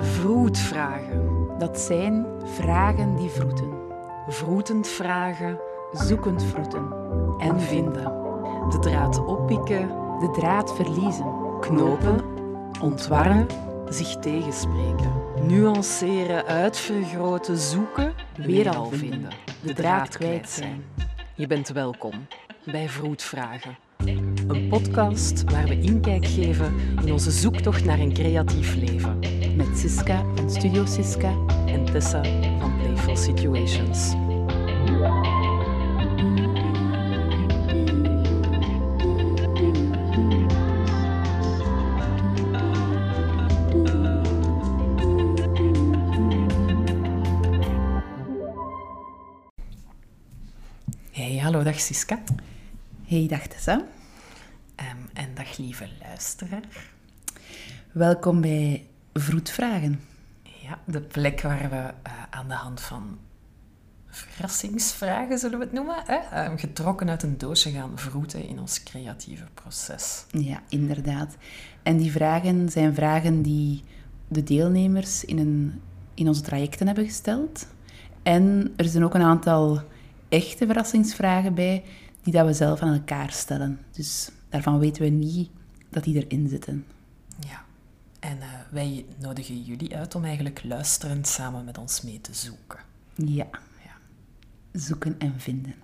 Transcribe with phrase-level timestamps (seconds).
[0.00, 1.48] Vroetvragen.
[1.58, 3.68] Dat zijn vragen die vroeten,
[4.28, 5.58] Vroetend vragen
[5.92, 6.92] zoekend vroeten.
[7.38, 8.04] en vinden.
[8.68, 9.88] De draad oppikken,
[10.20, 12.24] De draad verliezen, knopen,
[12.82, 13.46] ontwarren,
[13.88, 15.12] zich tegenspreken.
[15.42, 19.30] Nuanceren, uitvergroten, zoeken, weer al vinden.
[19.62, 20.84] De draad kwijt zijn.
[21.34, 22.12] Je bent welkom
[22.64, 23.78] bij Vroetvragen.
[24.48, 29.18] Een podcast waar we inkijk geven in onze zoektocht naar een creatief leven.
[29.56, 31.34] met Siska van Studio Siska.
[31.66, 32.22] En Tessa
[32.58, 34.14] van Playful Situations.
[51.80, 52.18] Dag Siska.
[53.04, 53.84] Hey, dag Tessa.
[54.74, 56.92] Ehm, en dag lieve luisteraar.
[57.92, 60.00] Welkom bij Vroetvragen.
[60.62, 63.18] Ja, de plek waar we eh, aan de hand van
[64.06, 66.16] verrassingsvragen, zullen we het noemen, hè?
[66.16, 70.24] eh, getrokken uit een doosje gaan vroeten in ons creatieve proces.
[70.30, 71.36] Ja, inderdaad.
[71.82, 73.82] En die vragen zijn vragen die
[74.28, 75.80] de deelnemers in, een,
[76.14, 77.66] in onze trajecten hebben gesteld.
[78.22, 79.82] En er zijn ook een aantal
[80.30, 81.84] echte verrassingsvragen bij
[82.22, 83.80] die dat we zelf aan elkaar stellen.
[83.92, 85.50] Dus daarvan weten we niet
[85.90, 86.84] dat die erin zitten.
[87.46, 87.64] Ja,
[88.20, 92.78] en eh, wij nodigen jullie uit om eigenlijk luisterend samen met ons mee te zoeken.
[93.14, 93.46] Ja,
[93.84, 93.90] Ja.
[94.72, 95.74] zoeken en vinden.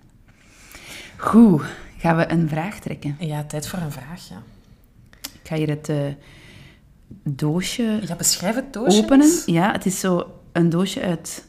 [1.17, 1.61] Goed,
[1.97, 3.15] gaan we een vraag trekken.
[3.19, 4.35] Ja, tijd voor een vraagje.
[5.21, 5.97] Ik ga hier het eh,
[7.23, 9.41] doosje Ja, beschrijf het doosje openen.
[9.45, 11.47] Ja, het is zo een doosje uit...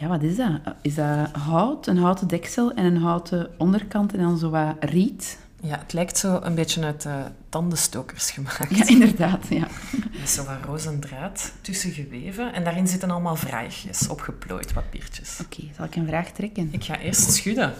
[0.00, 0.60] Ja, wat is dat?
[0.82, 5.38] Is dat hout, een houten deksel en een houten onderkant en dan zo wat riet?
[5.62, 7.14] Ja, het lijkt zo een beetje uit eh,
[7.48, 8.76] tandenstokers gemaakt.
[8.76, 9.66] Ja, inderdaad, ja.
[10.20, 12.52] Met zo wat roze draad tussen geweven.
[12.52, 15.38] En daarin zitten allemaal vraagjes, opgeplooid papiertjes.
[15.44, 16.68] Oké, zal ik een vraag trekken?
[16.72, 17.74] Ik ga eerst schudden.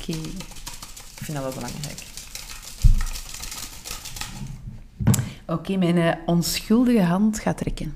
[0.00, 0.12] Oké.
[0.12, 2.02] Ik vind dat wel belangrijk.
[5.46, 7.94] Oké, mijn eh, onschuldige hand gaat trekken.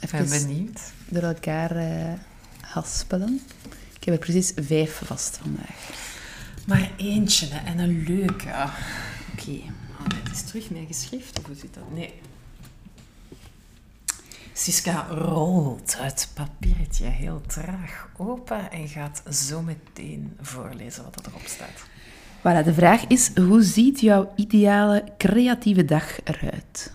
[0.00, 0.92] Ik ben Even benieuwd.
[1.08, 2.12] Door elkaar eh,
[2.60, 3.40] haspelen.
[3.96, 5.90] Ik heb er precies vijf vast vandaag.
[6.66, 8.48] Maar eentje hè, en een leuke.
[9.32, 9.50] Oké.
[9.50, 11.92] Oh, nee, het is terug mijn geschrift, of hoe zit dat?
[11.94, 12.14] Nee.
[14.52, 21.84] Siska rolt het papiertje heel traag open en gaat zo meteen voorlezen wat erop staat.
[22.38, 26.92] Voilà, de vraag is, hoe ziet jouw ideale creatieve dag eruit?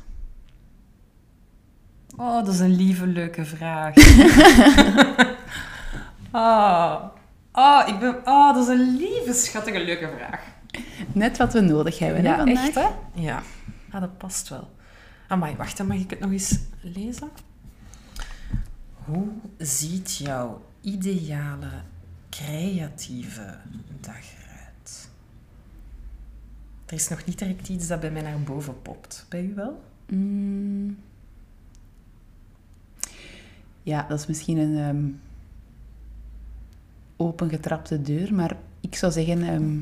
[2.19, 3.95] Oh, dat is een lieve, leuke vraag.
[6.31, 7.03] oh.
[7.63, 8.15] oh, ik ben...
[8.25, 10.41] Oh, dat is een lieve, schattige, leuke vraag.
[11.13, 12.65] Net wat we nodig hebben hè, ja, vandaag.
[12.65, 12.87] echt, hè?
[13.13, 13.41] Ja.
[13.91, 14.69] Ah, dat past wel.
[15.27, 17.29] Amai, wacht, dan mag ik het nog eens lezen?
[19.05, 19.27] Hoe
[19.57, 21.71] ziet jouw ideale
[22.29, 23.57] creatieve
[23.99, 25.09] dag eruit?
[26.85, 29.25] Er is nog niet direct iets dat bij mij naar boven popt.
[29.29, 29.81] Bij u wel?
[30.07, 30.97] Mm.
[33.89, 35.07] Ja, dat is misschien een ehm,
[37.17, 39.77] opengetrapte deur, maar ik zou zeggen ehm,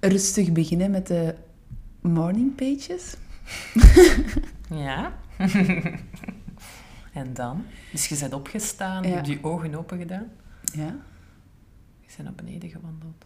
[0.00, 1.34] rustig beginnen met de
[2.00, 3.14] morning pages.
[4.70, 5.12] Ja.
[7.12, 7.64] en dan?
[7.92, 10.26] Dus je bent opgestaan, je hebt je ogen open gedaan.
[10.74, 10.96] Ja,
[12.00, 13.24] Je bent naar beneden gewandeld.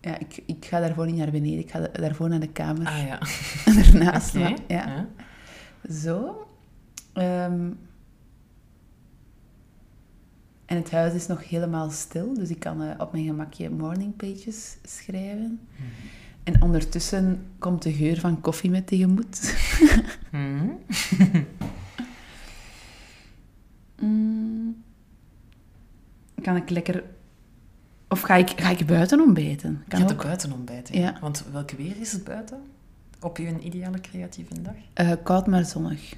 [0.00, 2.86] ja ik, ik ga daarvoor niet naar beneden, ik ga da- daarvoor naar de kamer
[2.86, 3.18] Ah ja.
[3.92, 4.36] ernaast.
[4.36, 4.42] Oké.
[4.48, 5.06] maar- ja.
[5.92, 6.46] Zo.
[7.12, 7.70] Ehm,
[10.66, 14.16] en het huis is nog helemaal stil, dus ik kan eh, op mijn gemakje morning
[14.16, 15.60] pages schrijven.
[16.44, 19.38] En ondertussen komt de geur van koffie met tegemoet.
[20.30, 20.68] Mhm.
[24.00, 24.82] Mm.
[26.42, 27.04] Kan ik lekker...
[28.08, 29.84] Of ga ik, ga ik buiten ontbijten?
[29.88, 30.18] Kan Gaat ook.
[30.18, 30.98] ook buiten ontbijten.
[31.00, 31.18] Ja.
[31.20, 32.58] Want welk weer is het buiten?
[33.20, 34.74] Op je ideale creatieve dag?
[34.92, 36.16] Eh, koud maar zonnig.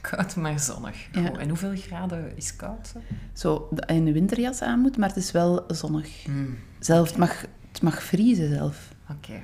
[0.00, 1.08] Koud, maar zonnig.
[1.12, 1.32] Ja.
[1.32, 2.88] En hoeveel graden is koud?
[2.92, 3.00] zo?
[3.32, 6.26] Zo, dat je een winterjas aan moet, maar het is wel zonnig.
[6.78, 7.40] Zelf, het, mag,
[7.72, 8.94] het mag vriezen zelf.
[9.10, 9.42] Oké.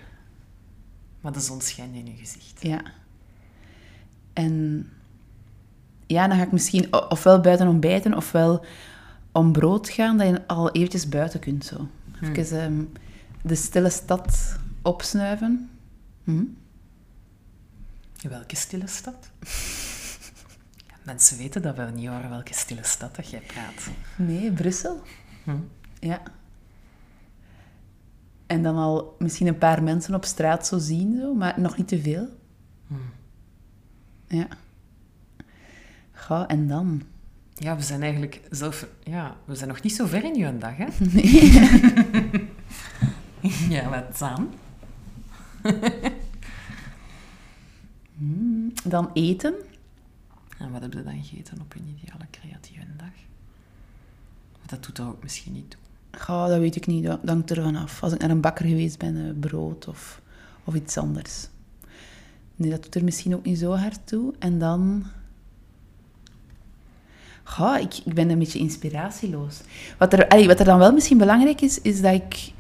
[1.21, 2.63] Maar de zon schijnt in je gezicht.
[2.63, 2.83] Ja.
[4.33, 4.87] En
[6.07, 8.65] ja, dan ga ik misschien ofwel buiten ontbijten, ofwel
[9.33, 11.89] om brood gaan, dat je al eventjes buiten kunt zo.
[12.33, 12.85] Even ehm,
[13.43, 15.71] de stille stad opsnuiven.
[16.25, 16.45] Hm?
[18.29, 19.31] Welke stille stad?
[21.03, 23.89] Mensen weten dat we niet horen welke stille stad dat jij praat.
[24.17, 25.03] Nee, Brussel.
[25.45, 25.57] Hm.
[26.01, 26.23] Ja.
[28.47, 31.89] En dan al misschien een paar mensen op straat zo zien, zo, maar nog niet
[31.89, 32.29] te veel.
[32.87, 33.11] Hmm.
[34.27, 34.49] Ja.
[36.13, 37.03] Ga, en dan?
[37.55, 38.87] Ja, we zijn eigenlijk zelf...
[39.03, 40.87] Ja, we zijn nog niet zo ver in uw dag, hè?
[43.75, 44.51] ja, wat dan?
[48.19, 49.55] Hmm, Dan eten.
[50.63, 53.13] En wat heb je dan gegeten op een ideale creatieve dag?
[54.67, 55.81] Dat doet er ook misschien niet toe.
[56.27, 57.05] Dat weet ik niet.
[57.05, 58.03] Dat hangt er vanaf.
[58.03, 60.21] Als ik naar een bakker geweest ben, eh, brood of,
[60.65, 61.49] of iets anders.
[62.57, 64.35] Nee, dat doet er misschien ook niet zo hard toe.
[64.39, 65.05] En dan...
[67.45, 69.61] Ga, ik, ik ben een beetje inspiratieloos.
[69.99, 72.53] Wat er, wat er dan wel misschien belangrijk is, is dat ik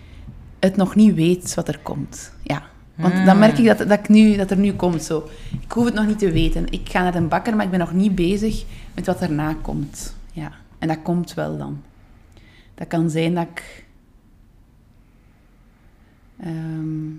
[0.58, 2.32] het nog niet weet wat er komt.
[2.42, 2.71] Ja.
[2.94, 5.02] Want dan merk ik dat, dat, ik nu, dat er nu komt.
[5.02, 5.28] Zo.
[5.60, 6.72] Ik hoef het nog niet te weten.
[6.72, 10.16] Ik ga naar een bakker, maar ik ben nog niet bezig met wat erna komt.
[10.32, 10.52] Ja.
[10.78, 11.82] En dat komt wel dan.
[12.74, 13.84] Dat kan zijn dat ik...
[16.40, 17.10] ehm,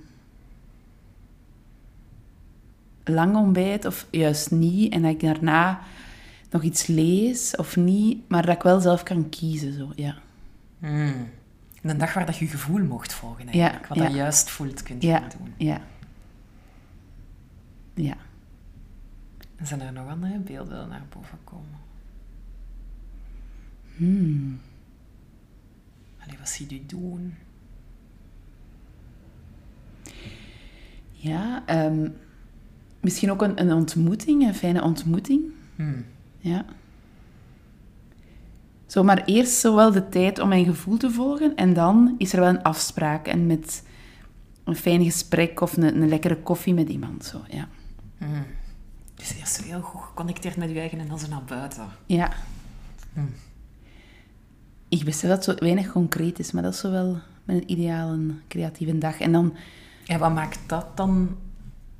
[3.03, 4.93] lang ontbijt of juist niet.
[4.93, 5.79] En dat ik daarna
[6.49, 8.29] nog iets lees of niet.
[8.29, 9.73] Maar dat ik wel zelf kan kiezen.
[9.73, 9.91] Zo.
[9.95, 10.15] Ja.
[10.79, 11.29] Hmm.
[11.83, 13.87] Een dag waar dat je gevoel mocht volgen, eigenlijk.
[13.87, 15.19] wat je juist voelt, kunt je Ja.
[15.37, 15.53] doen.
[15.57, 15.81] Ja.
[17.93, 18.15] Ja.
[19.63, 21.79] Zijn er nog andere beelden die naar boven komen?
[23.95, 24.59] Hmm.
[26.19, 27.33] Allee, wat zie je doen?
[31.11, 32.09] Ja, ehm,
[32.99, 35.41] misschien ook een, een ontmoeting, een fijne ontmoeting.
[35.75, 36.05] Hmm.
[36.37, 36.65] Ja.
[38.93, 42.33] Zo, maar eerst zo wel de tijd om mijn gevoel te volgen en dan is
[42.33, 43.83] er wel een afspraak en met
[44.63, 47.25] een fijn gesprek of een, een lekkere koffie met iemand.
[47.25, 47.67] Zo, ja.
[48.17, 48.45] Hmm.
[49.15, 51.85] Dus eerst zo heel goed geconnecteerd met je eigen en dan zo naar buiten.
[52.05, 52.31] ja.
[53.13, 53.29] Hmm.
[54.89, 58.19] Ik besef dat het zo weinig concreet is, maar dat is zo wel mijn ideale
[58.47, 59.19] creatieve dag.
[59.19, 59.55] En dan,
[60.05, 61.37] En wat maakt dat dan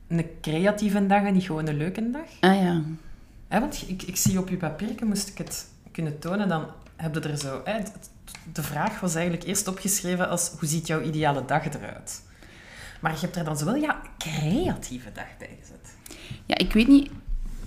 [0.07, 2.28] een creatieve dag en niet gewoon een leuke dag?
[2.39, 2.81] ah ja,
[3.48, 6.66] Hè, want ik, ik zie op je papiertje, moest ik het kunnen tonen, dan
[7.03, 7.61] heb je er zo...
[7.63, 7.79] Hè,
[8.53, 12.21] de vraag was eigenlijk eerst opgeschreven als, hoe ziet jouw ideale dag eruit?
[13.01, 15.95] Maar je hebt er dan zowel, ja, creatieve dag bij gezet.
[16.45, 17.11] ja, ik weet niet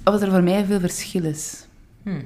[0.04, 1.66] of er voor mij veel verschil is.
[2.02, 2.24] Hmm.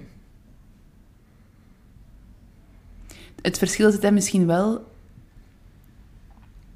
[3.43, 4.89] Het verschil zit dan misschien wel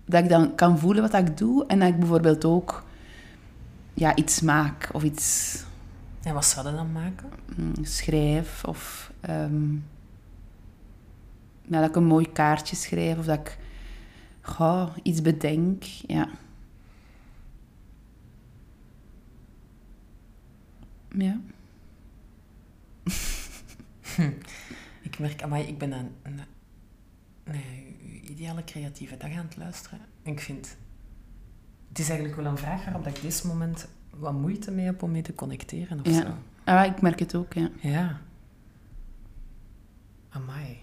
[0.05, 2.85] dat ik dan kan voelen wat ik doe en dat ik bijvoorbeeld ook
[3.95, 5.59] ja, iets maak of iets
[6.23, 7.31] En wat zou je dan maken?
[7.57, 9.77] mm, schrijf of ehm,
[11.67, 13.59] ja, dat ik een mooi kaartje schrijf of dat ik
[14.41, 15.83] goh, iets bedenk.
[15.83, 16.29] Ja.
[21.17, 21.41] Ja.
[25.03, 26.41] Ik merk, amai, ik ben aan een,
[27.45, 29.99] nee, ideale creatieve dag aan het luisteren.
[30.23, 30.77] En ik vind...
[31.89, 35.03] Het is eigenlijk wel een vraag waarop dat ik dit moment wat moeite mee heb
[35.03, 36.13] om mee te connecteren of Ja.
[36.21, 36.27] zo.
[36.65, 37.71] Ah, ik merk het ook, ja.
[37.81, 38.21] Ja.
[40.29, 40.83] Amai.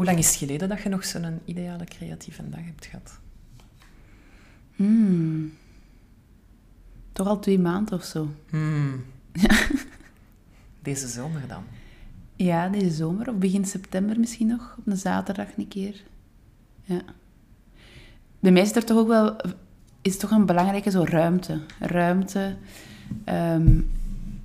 [0.00, 3.18] Hoe lang is het geleden dat je nog zo'n ideale creatieve dag hebt gehad?
[4.76, 5.52] Hmm.
[7.12, 8.28] Toch al twee maanden of zo.
[8.50, 9.04] Hmm.
[10.82, 11.62] Deze zomer dan?
[12.36, 16.02] Ja, deze zomer of begin september misschien nog, op een zaterdag een keer.
[16.84, 17.02] Ja.
[18.38, 19.36] Bij mij is er toch ook wel
[20.02, 21.60] is toch een belangrijke zo ruimte.
[21.78, 22.56] Ruimte,
[23.24, 23.80] ehm,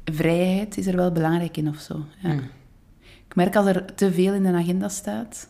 [0.03, 2.05] vrijheid is er wel belangrijk in of zo.
[2.21, 2.29] Ja.
[2.29, 2.49] Hmm.
[3.35, 5.49] Ik merk als er te veel in de agenda staat,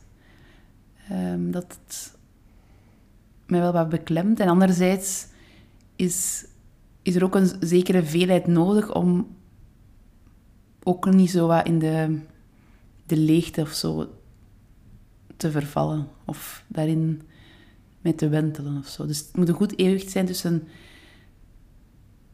[1.10, 2.18] ehm, dat het
[3.46, 4.39] mij wel wat beklemt.
[4.39, 5.27] En anderzijds
[5.96, 6.46] is,
[7.01, 9.36] is er ook een zekere veelheid nodig om
[10.84, 12.20] ook niet zo wat in de,
[13.06, 14.20] de leegte of zo
[15.38, 16.08] te vervallen.
[16.25, 17.22] Of daarin
[18.01, 19.06] mee te wentelen of zo.
[19.06, 20.68] Dus het moet een goed evenwicht zijn tussen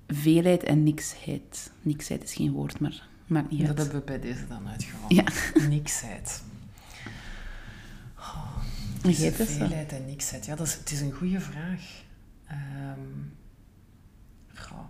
[0.08, 1.72] veelheid en niksheid.
[1.82, 3.78] Niksheid is geen woord, maar maakt niet Dat uit.
[3.78, 5.16] hebben we bij deze dan uitgevonden.
[5.16, 5.68] Ja.
[5.68, 6.42] Niksheid.
[8.18, 8.58] Oh,
[9.34, 10.46] veelheid en niksheid.
[10.46, 11.82] Ja, dat is, het is een goede vraag.
[12.48, 13.00] Ehm
[14.62, 14.86] goh.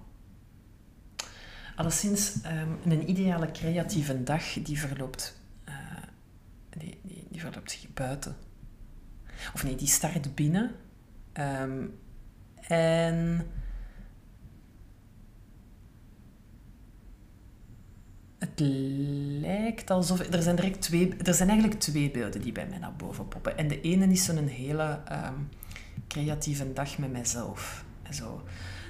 [1.76, 5.74] Alleszins, ehm, een ideale creatieve dag die verloopt, eh,
[6.70, 8.36] die, die, die verloopt zich buiten.
[9.54, 10.72] Of nee, die start binnen.
[11.34, 11.86] Ehm,
[12.68, 13.48] en
[18.42, 18.60] het
[19.42, 20.20] lijkt alsof...
[20.20, 23.58] Er zijn, direct twee, er zijn eigenlijk twee beelden die bij mij naar boven poppen.
[23.58, 25.34] En de ene is zo'n hele ehm,
[26.08, 27.86] creatieve dag met mijzelf.
[28.12, 28.44] Zo,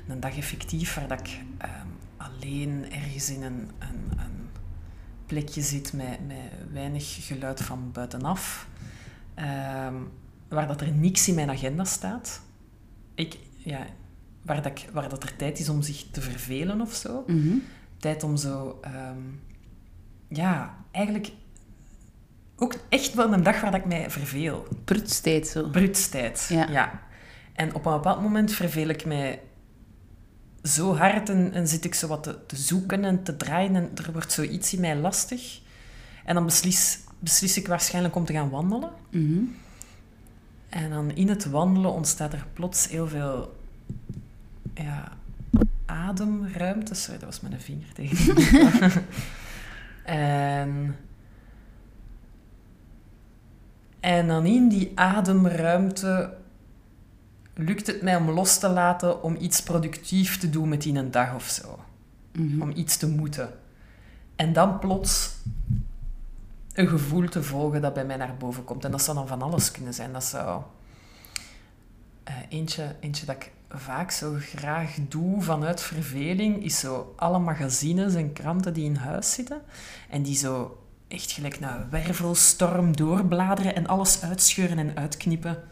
[0.08, 4.50] een dag effectief waar dat ik ehm, alleen ergens in een, een, een
[5.26, 8.68] plekje zit met, met weinig geluid van buitenaf.
[9.34, 9.96] Ehm,
[10.48, 12.42] waar dat er niks in mijn agenda staat.
[13.16, 13.86] Ik, ja,
[14.42, 17.24] waar, dat ik, waar dat er tijd is om zich te vervelen of zo.
[17.28, 17.58] Mhm.
[18.02, 18.80] Tijd om zo...
[18.82, 19.20] ehm,
[20.28, 21.32] ja, eigenlijk
[22.56, 24.68] ook echt wel een dag waar dat ik mij verveel.
[24.84, 25.70] Prutstijd zo.
[25.70, 26.48] Brutstijd.
[26.50, 27.02] Ja.
[27.54, 29.42] En op een bepaald moment verveel ik mij
[30.64, 33.92] zo hard en, en zit ik zo wat te, te zoeken en te draaien en
[33.96, 35.60] er wordt zoiets in mij lastig.
[36.26, 38.92] En dan beslis, beslis ik waarschijnlijk om te gaan wandelen.
[39.10, 39.44] Mhm.
[40.70, 43.60] En dan in het wandelen ontstaat er plots heel veel
[44.74, 45.18] ja,
[45.92, 46.94] ademruimte.
[46.94, 48.36] Sorry, dat was mijn vinger tegen
[50.04, 50.96] en,
[54.00, 56.34] en dan in die ademruimte
[57.54, 61.12] lukt het mij om los te laten om iets productief te doen met in een
[61.12, 61.80] dag of zo.
[62.32, 62.62] Mhm.
[62.62, 63.50] Om iets te moeten.
[64.36, 65.36] En dan plots
[66.74, 68.86] een gevoel te volgen dat bij mij naar boven komt.
[68.86, 70.14] En dat zou dan van alles kunnen zijn.
[70.14, 70.64] Dat zou...
[72.24, 78.14] eh, eentje, eentje dat ik vaak zo graag doe vanuit verveling, is zo alle magazines
[78.14, 79.62] en kranten die in huis zitten.
[80.10, 85.64] En die zo echt gelijk naar een wervelstorm doorbladeren en alles uitscheuren en uitknippen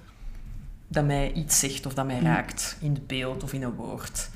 [0.88, 4.30] dat mij iets zegt of dat mij raakt in het beeld of in een woord.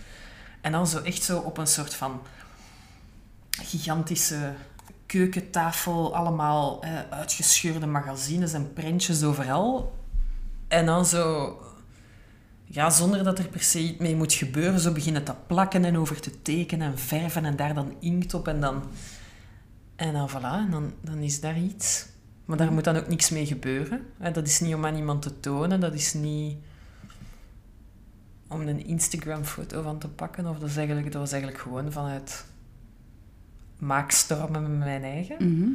[0.62, 2.22] En dan zo echt zo op een soort van
[3.50, 4.54] gigantische
[5.06, 9.96] keukentafel, allemaal eh, uitgescheurde magazines en prentjes overal.
[10.68, 11.58] En dan zo,
[12.74, 15.98] ja, zonder dat er per se iets mee moet gebeuren, zo beginnen te plakken en
[15.98, 18.84] over te tekenen en verven en daar dan inkt op en dan...
[19.96, 22.06] En dan voilà, en dan, dan is daar iets.
[22.46, 24.02] Maar daar moet dan ook niks mee gebeuren.
[24.34, 26.58] Dat is niet om aan iemand te tonen, dat is niet
[28.48, 30.48] om een Instagram-foto van te pakken.
[30.48, 32.46] Of dat, is eigenlijk, dat was eigenlijk gewoon vanuit
[33.80, 35.36] maakstormen met mijn eigen.
[35.40, 35.70] Mhm.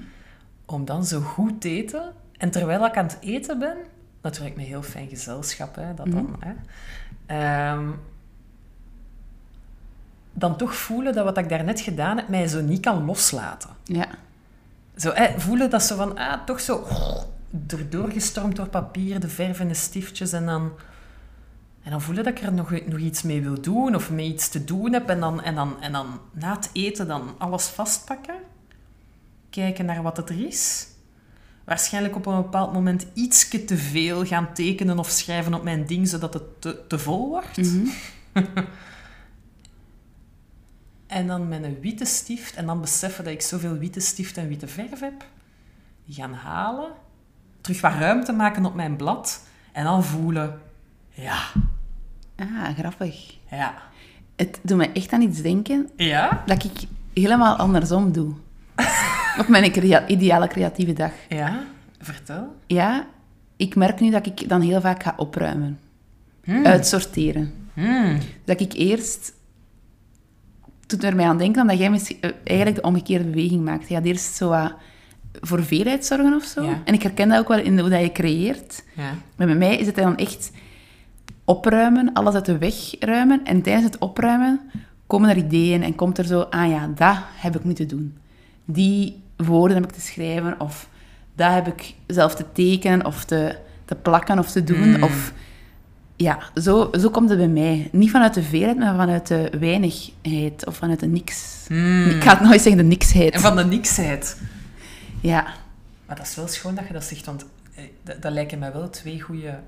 [0.67, 2.13] Om dan zo goed te eten.
[2.37, 3.77] En terwijl ik aan het eten ben,
[4.21, 6.53] natuurlijk met heel fijn gezelschap, hè, dat dan, hè,
[7.27, 7.89] ehm,
[10.33, 13.71] dan toch voelen dat wat ik daarnet gedaan heb, mij zo niet kan loslaten.
[13.85, 14.07] Ja.
[14.97, 16.87] Zo, hè, voelen dat ze van, ah, toch zo
[17.67, 20.33] erdoor gestormd door papier, de verf en de stiftjes.
[20.33, 20.73] En dan,
[21.83, 24.49] en dan voelen dat ik er nog, nog iets mee wil doen of mee iets
[24.49, 25.09] te doen heb.
[25.09, 28.35] En dan, en, dan, en dan na het eten dan alles vastpakken.
[29.51, 30.89] Kijken naar wat het er is.
[31.69, 36.09] Waarschijnlijk op een bepaald moment ietsje te veel gaan tekenen of schrijven op mijn ding,
[36.09, 37.57] zodat het te, te vol wordt.
[37.57, 37.87] Mhm.
[41.07, 44.49] En dan met een witte stift, en dan beseffen dat ik zoveel witte stift en
[44.49, 45.25] witte verf heb,
[46.05, 46.91] die gaan halen,
[47.61, 50.61] terug wat ruimte maken op mijn blad, en dan voelen,
[51.11, 51.39] ja,
[52.37, 53.37] Ah, grappig.
[53.51, 53.75] ja,
[54.37, 56.73] Het doet me echt aan iets denken ja, dat ik
[57.15, 58.33] helemaal andersom doe.
[59.39, 61.13] Op mijn crea- ideale creatieve dag.
[61.29, 61.65] ja,
[62.01, 62.55] vertel.
[62.67, 63.07] Ja,
[63.57, 65.79] ik merk nu dat ik dan heel vaak ga opruimen.
[66.65, 67.53] Uitsorteren.
[67.75, 68.19] Hmm.
[68.45, 69.33] Dat ik eerst...
[70.87, 73.89] Doet er mij aan denken dat jij misschien, eh, eigenlijk de omgekeerde beweging maakt.
[73.89, 74.73] Je gaat eerst zo wat
[75.41, 76.63] voor veelheid zorgen of zo.
[76.65, 76.83] Ja.
[76.85, 78.85] En ik herken dat ook wel in de- hoe dat je creëert.
[78.97, 79.11] Ja.
[79.37, 80.51] Maar bij mij is het dan echt
[81.45, 83.45] opruimen, alles uit de weg ruimen.
[83.45, 84.61] En tijdens het opruimen
[85.07, 88.19] komen er ideeën en komt er zo, ah ja, dat heb ik te doen.
[88.71, 90.89] Die woorden heb ik te schrijven, of
[91.35, 94.89] dat heb ik zelf te tekenen, of te, te plakken of te doen.
[94.97, 95.03] Mm.
[95.03, 95.33] Of,
[96.17, 97.89] ja, zo, zo komt het bij mij.
[97.93, 101.65] Niet vanuit de veelheid, maar vanuit de weinigheid, of vanuit de niks.
[101.69, 102.07] Hmm.
[102.07, 103.35] Ik ga het nooit zeggen, de niksheid.
[103.35, 104.41] En van de niksheid.
[105.21, 105.55] Ja,
[106.07, 107.45] Maar dat is wel schoon dat je dat zegt, want
[107.75, 109.59] eh, dat, dat lijken mij wel twee goede...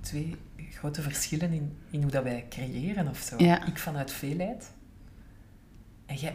[0.00, 0.36] Twee
[0.72, 3.34] grote verschillen in, in hoe dat wij creëren of zo.
[3.38, 3.66] Ja.
[3.66, 4.70] Ik vanuit veelheid.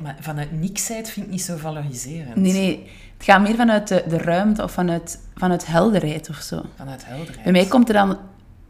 [0.01, 2.35] Maar vanuit niksheid vind ik niet zo valoriserend.
[2.35, 2.89] nee, nee.
[3.17, 6.61] Het gaat meer vanuit de, de ruimte of vanuit, vanuit helderheid of zo.
[6.75, 7.43] Vanuit helderheid.
[7.43, 8.17] Bij mij komt er dan...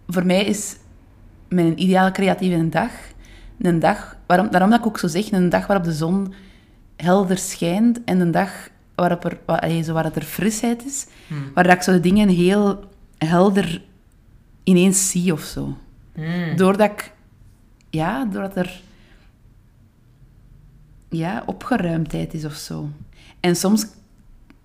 [0.08, 0.76] Voor mij is
[1.50, 2.92] mijn ideale creatieve dag...
[3.62, 4.18] Een dag...
[4.26, 6.34] Waarom, daarom dat ik ook zo zeg, een dag waarop de zon
[6.96, 11.08] helder schijnt en een dag waarop er, waar, allee, zo waar het er frisheid is,
[11.28, 11.52] Hmm.
[11.54, 12.84] waar dat ik zo de dingen heel
[13.18, 13.82] helder
[14.64, 15.78] ineens zie of zo.
[16.16, 16.56] Hmm.
[16.56, 17.12] Doordat ik...
[17.90, 18.82] Ja, doordat er...
[21.16, 22.90] Ja, opgeruimdheid is of zo.
[23.40, 23.86] En soms...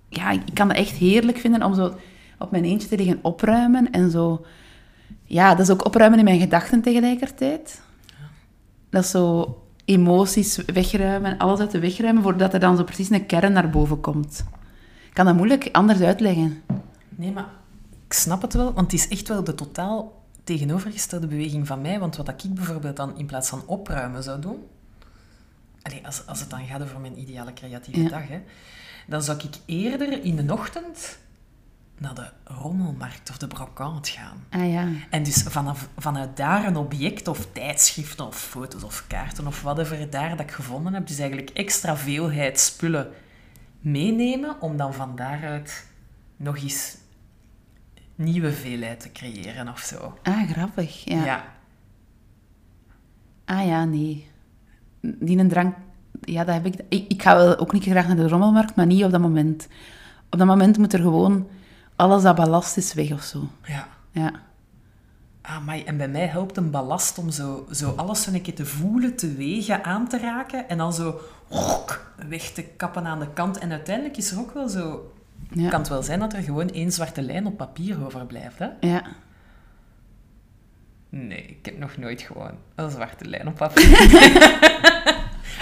[0.09, 1.95] Ja, ik kan dat echt heerlijk vinden om zo
[2.39, 4.45] op mijn eentje te liggen opruimen en zo...
[5.25, 7.81] Ja, dat is ook opruimen in mijn gedachten tegelijkertijd.
[8.91, 13.11] Dat is zo emoties wegruimen, alles uit de weg ruimen, voordat er dan zo precies
[13.11, 14.45] een kern naar boven komt.
[15.09, 16.63] Ik kan dat moeilijk anders uitleggen.
[17.09, 17.49] Nee, maar
[18.07, 21.99] ik snap het wel, want het is echt wel de totaal tegenovergestelde beweging van mij.
[21.99, 24.59] Want wat ik bijvoorbeeld dan in plaats van opruimen zou doen...
[25.83, 28.09] Allee, als, als het dan gaat over mijn ideale creatieve Ja.
[28.09, 28.43] dag, hè,
[29.07, 31.19] dan zou ik eerder in de ochtend
[31.99, 34.45] naar de rommelmarkt of de brocante gaan.
[34.51, 34.89] Ah ja.
[35.11, 40.11] En dus vanaf, vanuit daar een object of tijdschriften of foto's of kaarten of whatever
[40.11, 43.13] daar dat ik gevonden heb, dus eigenlijk extra veelheid spullen
[43.81, 45.87] meenemen om dan van daaruit
[46.37, 46.97] nog eens
[48.15, 50.19] nieuwe veelheid te creëren of zo.
[50.23, 51.05] Ah, grappig.
[51.05, 51.25] Ja.
[51.25, 51.45] ja.
[53.45, 54.30] Ah ja, nee.
[55.01, 55.75] Die een drank...
[56.21, 56.75] Ja, dat heb ik...
[56.89, 57.05] ik...
[57.09, 59.69] Ik ga wel ook niet graag naar de rommelmarkt, maar niet op dat moment.
[60.31, 61.49] Op dat moment moet er gewoon...
[61.97, 63.49] Alles dat ballast is weg of zo.
[63.65, 63.89] Ja.
[64.13, 64.33] Ja.
[65.43, 68.55] Ah, maar en bij mij helpt een ballast om zo, zo alles zo een keer
[68.55, 71.21] te voelen, te wegen, aan te raken en dan zo
[72.29, 73.59] weg te kappen aan de kant.
[73.59, 75.13] En uiteindelijk is er ook wel zo...
[75.51, 75.69] Ja.
[75.69, 78.69] Kan het wel zijn dat er gewoon één zwarte lijn op papier overblijft, hè?
[78.81, 79.03] Ja.
[81.09, 83.89] Nee, ik heb nog nooit gewoon een zwarte lijn op papier.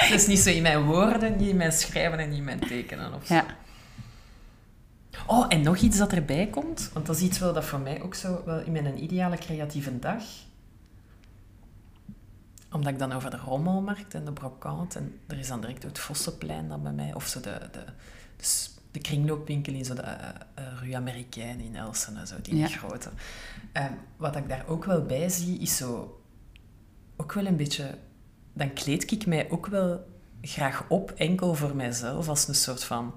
[0.08, 2.60] Dat is niet zo in mijn woorden, niet in mijn schrijven en niet in mijn
[2.60, 3.34] tekenen of zo.
[3.34, 3.46] Ja.
[5.26, 8.02] Oh, en nog iets dat erbij komt, want dat is iets wel dat voor mij
[8.02, 10.22] ook zo wel in mijn ideale creatieve dag.
[12.72, 15.90] Omdat ik dan over de rommelmarkt en de brocante, en er is dan direct ook
[15.90, 17.84] het Vossenplein dan bij mij, of zo de, de,
[18.90, 22.66] de, kringloopwinkel in zo de eh, eh, Rue Américaine in Elsen en zo, die Ja.
[22.66, 23.10] grote.
[23.72, 26.20] Ehm, wat ik daar ook wel bij zie, is zo
[27.16, 27.98] ook wel een beetje...
[28.58, 30.06] Dan kleed ik mij ook wel
[30.42, 33.14] graag op, enkel voor mijzelf, als een soort van...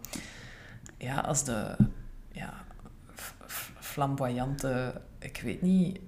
[0.97, 1.75] Ja, als de
[2.31, 2.53] ja,
[3.79, 5.99] flamboyante, ik weet niet,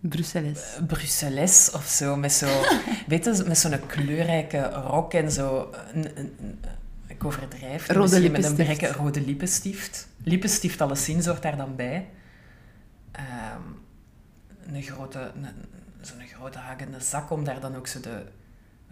[0.00, 0.78] Bruxelles.
[0.86, 2.46] Bruxelles of zo, met zo,
[3.06, 6.60] weet je, met zo'n kleurrijke rok en zo, een, een- een-
[7.06, 10.08] ik overdrijf, Rode misschien met een brekke rode lippenstift.
[10.24, 12.08] Lippenstift alleszins hoort daar dan bij.
[13.12, 13.60] Ehm,
[14.74, 15.46] een grote, een,
[16.00, 18.22] zo'n grote hangende zak om daar dan ook zo de,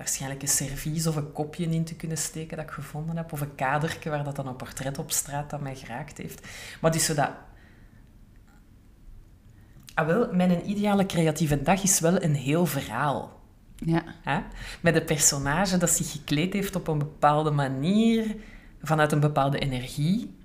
[0.01, 3.41] waarschijnlijk een servies of een kopje in te kunnen steken dat ik gevonden heb, of
[3.41, 6.47] een kadertje waar dat dan een portret op straat dat mij geraakt heeft.
[6.81, 7.31] Maar dus zo dat
[9.95, 13.41] Ah, wel, mijn ideale creatieve dag is wel een heel verhaal.
[13.77, 14.03] Ja.
[14.23, 14.41] Hè?
[14.81, 18.37] Met een personage dat zich gekleed heeft op een bepaalde manier,
[18.83, 20.37] vanuit een bepaalde energie,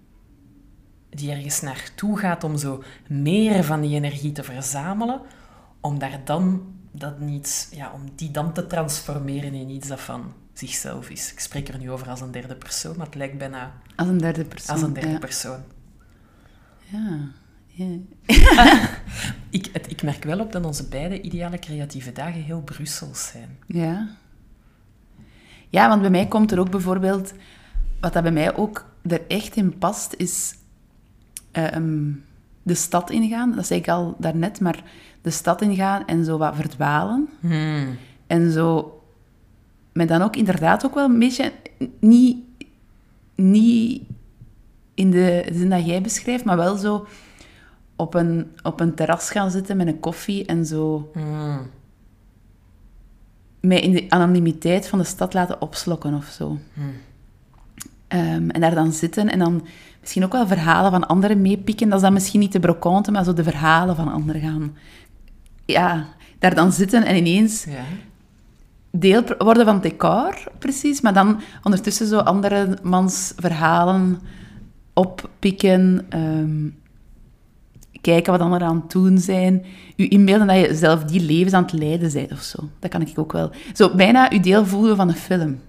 [1.09, 5.21] die ergens naartoe gaat om zo meer van die energie te verzamelen,
[5.81, 10.33] om daar dan dat niet, ja, om die dan te transformeren in iets dat van
[10.53, 11.31] zichzelf is.
[11.31, 14.17] Ik spreek er nu over als een derde persoon, maar het lijkt bijna Als een
[14.17, 14.75] derde persoon.
[14.75, 15.17] als een derde ja.
[15.17, 15.59] persoon.
[16.79, 17.29] Ja.
[19.49, 23.57] Ik, het, ik merk wel op dat onze beide ideale creatieve dagen heel Brussels zijn.
[23.67, 24.15] Ja.
[25.69, 27.33] Ja, want bij mij komt er ook bijvoorbeeld...
[27.99, 30.55] Wat dat bij mij ook er echt in past, is
[31.51, 32.11] ehm,
[32.63, 33.55] de stad ingaan.
[33.55, 34.83] Dat zei ik al daarnet, maar
[35.25, 37.29] de stad ingaan en zo wat verdwalen.
[38.27, 38.99] En zo...
[39.93, 41.51] Maar dan ook inderdaad ook wel een beetje...
[41.99, 42.37] Niet,
[43.35, 44.03] niet
[44.93, 47.07] in de zin dat jij beschrijft, maar wel zo
[47.95, 51.69] op een, op een terras gaan zitten met een koffie en zo Hmm.
[53.59, 56.57] mij in de anonimiteit van de stad laten opslokken of zo.
[58.07, 59.67] Ehm, en daar dan zitten en dan
[59.99, 61.87] misschien ook wel verhalen van anderen meepikken.
[61.87, 64.77] Dat is dan misschien niet de brocante, maar zo de verhalen van anderen gaan.
[65.65, 66.05] Ja,
[66.39, 67.83] daar dan zitten en ineens Ja.
[68.91, 71.01] deel worden van het decor, precies.
[71.01, 74.19] Maar dan ondertussen zo andere mans verhalen
[74.93, 76.05] oppikken.
[76.09, 76.67] ehm,
[78.01, 79.65] kijken wat anderen aan het doen zijn.
[79.95, 82.69] U inbeelden dat je zelf die levens aan het leiden bent of zo.
[82.79, 83.51] Dat kan ik ook wel.
[83.73, 85.59] Zo bijna u deel voelen van een film.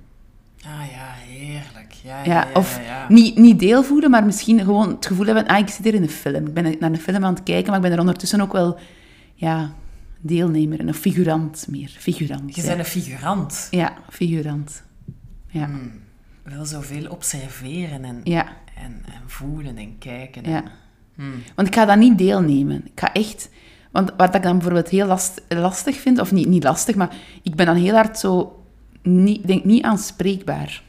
[0.65, 1.93] Ah ja, heerlijk.
[2.05, 3.07] Ja, ja, of ja.
[3.09, 5.47] Niet, niet deel voelen, maar misschien gewoon het gevoel hebben...
[5.47, 6.47] Ah, ik zit hier in een film.
[6.47, 8.79] Ik ben naar een film aan het kijken, maar ik ben er ondertussen ook wel...
[9.35, 9.71] Ja,
[10.27, 11.89] deelnemer en een figurant meer.
[11.99, 12.67] Figurant, Je ja.
[12.67, 13.69] bent een figurant.
[13.71, 14.83] Ja, figurant.
[15.49, 15.71] Ja,
[16.43, 20.43] Wel zoveel observeren en, ja, en, en voelen en kijken.
[20.45, 20.63] en- ja.
[21.15, 21.43] Hmm.
[21.55, 22.87] Want ik ga dat niet deelnemen.
[22.87, 23.49] Ik ga echt...
[23.91, 27.55] Want wat ik dan bijvoorbeeld heel last, lastig vind, of niet, niet lastig, maar ik
[27.55, 28.61] ben dan heel hard zo...
[29.03, 30.83] Niet, denk niet aanspreekbaar.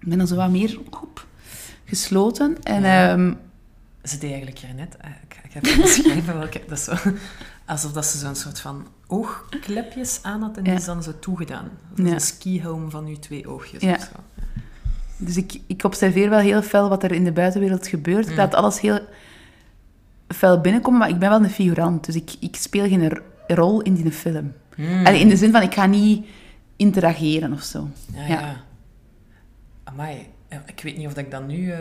[0.00, 1.26] Ik ben dan zo wat meer op,
[1.84, 2.56] gesloten.
[2.62, 3.10] En Ja.
[3.12, 3.32] ehm,
[4.02, 4.96] Ze deed eigenlijk hier net...
[4.96, 6.60] eh, Ik, ik heb het beschrijven welke...
[6.68, 6.94] Dat is zo,
[7.68, 11.70] alsof dat ze zo'n soort van oogklepjes aan had en die is dan zo toegedaan.
[11.94, 13.94] Dat is een skihelm van uw twee oogjes Ja.
[13.94, 14.42] of zo.
[15.16, 18.28] Dus ik, ik observeer wel heel fel wat er in de buitenwereld gebeurt.
[18.30, 19.00] Ik laat alles heel
[20.28, 22.04] fel binnenkomen, maar ik ben wel een figurant.
[22.06, 24.52] Dus ik, ik speel geen rol in die film.
[25.04, 26.26] Allee, in de zin van, ik ga niet
[26.76, 27.88] interageren of zo.
[28.14, 28.40] Ja, Ja.
[28.40, 28.56] ja.
[29.84, 30.26] Amai,
[30.66, 31.70] ik weet niet of ik dat nu...
[31.70, 31.78] eh,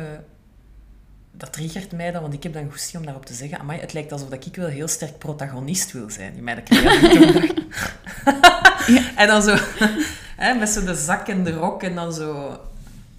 [1.38, 3.60] dat triggert mij dan, want ik heb dan goesting om daarop te zeggen.
[3.60, 7.66] Amai, het lijkt alsof dat ik wel heel sterk protagonist wil zijn in mijn creatieve.
[9.16, 9.56] En dan zo...
[10.44, 12.60] hè, met zo de zak en de rok en dan zo...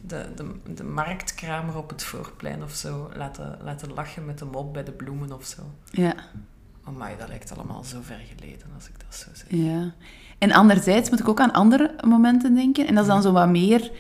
[0.01, 4.73] de, de, de marktkramer op het voorplein of zo laten, laten lachen met de mop
[4.73, 5.63] bij de bloemen of zo.
[5.91, 6.15] Ja.
[6.85, 9.47] Amai, dat lijkt allemaal zo ver geleden als ik dat zo zeg.
[9.49, 9.93] Ja.
[10.39, 12.87] En anderzijds moet ik ook aan andere momenten denken.
[12.87, 13.91] En dat is dan zo wat meer,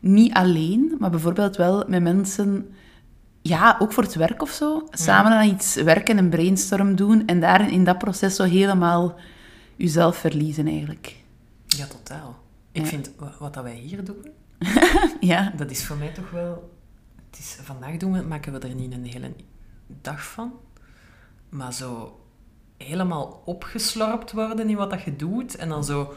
[0.00, 2.74] niet alleen, maar bijvoorbeeld wel met mensen,
[3.48, 7.40] ja, ook voor het werk of zo, samen aan iets werken, een brainstorm doen en
[7.40, 9.14] daar in dat proces zo helemaal
[9.76, 11.16] jezelf verliezen eigenlijk.
[11.66, 12.36] Ja, totaal.
[12.72, 12.88] Ik Ja.
[12.88, 14.26] vind wa- wat dat wij hier doen,
[15.20, 16.70] Ja, dat is voor mij toch wel...
[17.30, 19.32] Het is, vandaag doen we, maken we er niet een hele
[20.02, 20.52] dag van,
[21.48, 22.20] maar zo
[22.76, 26.14] helemaal opgeslorpt worden in wat dat je doet en dan zo,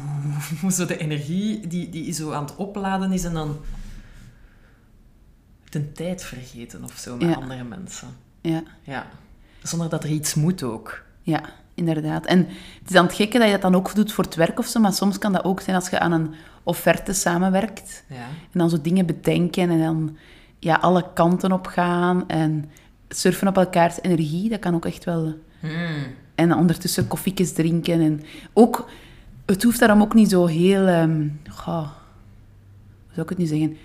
[0.70, 3.56] zo de energie die, die zo aan het opladen is en dan
[5.82, 7.34] de tijd vergeten of zo met Ja.
[7.34, 8.08] andere mensen.
[8.40, 9.06] ja, Ja.
[9.62, 11.02] Zonder dat er iets moet ook.
[11.22, 11.40] ja,
[11.74, 12.26] inderdaad.
[12.26, 14.58] En het is dan het gekke dat je dat dan ook doet voor het werk
[14.58, 18.04] of zo, maar soms kan dat ook zijn als je aan een offerte samenwerkt.
[18.08, 18.14] Ja.
[18.52, 20.16] En dan zo dingen bedenken en dan
[20.58, 22.70] ja, alle kanten op gaan en
[23.08, 25.34] surfen op elkaars energie, dat kan ook echt wel...
[25.60, 26.04] Hmm.
[26.34, 28.00] En ondertussen koffietjes drinken.
[28.00, 28.88] En ook,
[29.46, 30.86] het hoeft daarom ook niet zo heel...
[31.50, 31.88] goh,
[33.06, 33.76] hoe zou ik het nu zeggen?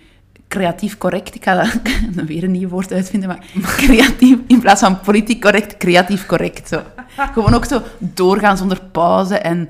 [0.52, 1.36] Creatief correct.
[1.40, 5.78] Ik ga dat, weer een nieuw woord uitvinden, maar creatief, in plaats van politiek correct,
[5.78, 6.68] creatief correct.
[6.68, 6.84] Zo.
[7.16, 9.70] Gewoon ook zo doorgaan zonder pauze en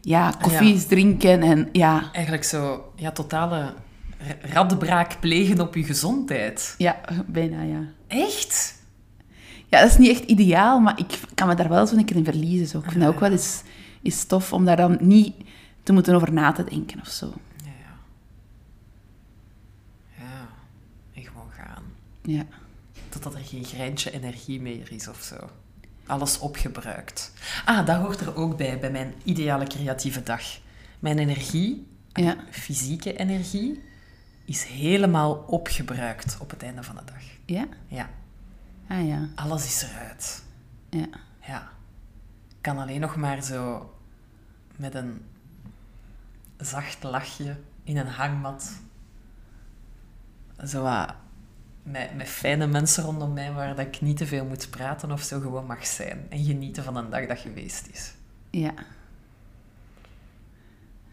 [0.00, 3.74] ja, koffies drinken en ja, Eigenlijk zo, ja, totale
[4.40, 6.74] radbraak plegen op je gezondheid.
[6.78, 7.80] ja, bijna ja.
[8.06, 8.76] Echt?
[9.70, 12.16] Ja, dat is niet echt ideaal, maar ik kan me daar wel zo een keer
[12.16, 12.66] in verliezen.
[12.66, 12.78] Zo.
[12.78, 13.62] Ik vind dat ook wel eens,
[14.02, 15.34] eens tof om daar dan niet
[15.82, 17.32] te moeten over na te denken of zo.
[17.64, 17.96] Ja, ja.
[20.24, 20.48] Ja,
[21.14, 21.82] en gewoon gaan.
[22.28, 22.44] Ja.
[23.08, 25.50] Totdat er geen greintje energie meer is of zo.
[26.06, 27.32] Alles opgebruikt.
[27.64, 30.42] Ah, dat hoort er ook bij, bij mijn ideale creatieve dag.
[30.98, 32.36] Mijn energie, Ja.
[32.50, 33.82] fysieke energie,
[34.44, 37.22] is helemaal opgebruikt op het einde van de dag.
[37.44, 37.66] Ja?
[37.86, 38.08] Ja,
[38.88, 39.28] Ah ja.
[39.34, 40.42] alles is eruit.
[40.90, 41.06] Ja.
[41.46, 41.70] Ja.
[42.48, 43.94] Ik kan alleen nog maar zo
[44.76, 45.22] met een
[46.56, 48.70] zacht lachje in een hangmat.
[50.66, 51.14] Zo wat
[51.90, 55.22] met, met fijne mensen rondom mij waar dat ik niet te veel moet praten of
[55.22, 56.26] zo gewoon mag zijn.
[56.28, 58.12] En genieten van een dag dat geweest is.
[58.50, 58.74] Ja.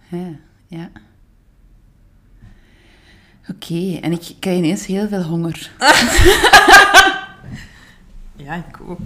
[0.08, 0.36] Ja.
[0.68, 0.90] ja.
[3.50, 5.72] Oké, en ik krijg ineens heel veel honger.
[8.36, 9.00] Ja, ik ook.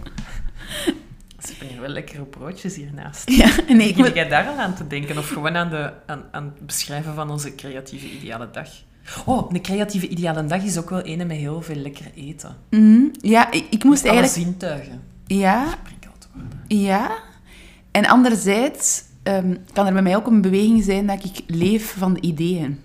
[1.40, 3.30] Ze brengen wel lekkere broodjes hiernaast.
[3.30, 4.14] Ja, nee, ik Begin moet...
[4.14, 5.18] jij daar al aan te denken?
[5.18, 8.70] Of gewoon aan, de, aan, aan het beschrijven van onze creatieve ideale dag?
[9.26, 12.56] Oh, een creatieve ideale dag is ook wel een met heel veel lekker eten.
[12.70, 13.02] Mhm.
[13.12, 14.48] Ja, ik, ik moest Alle eigenlijk...
[14.48, 15.78] zintuigen Ja,
[16.68, 17.12] ja.
[17.92, 22.14] En anderzijds ehm, kan er bij mij ook een beweging zijn dat ik leef van
[22.14, 22.80] de ideeën.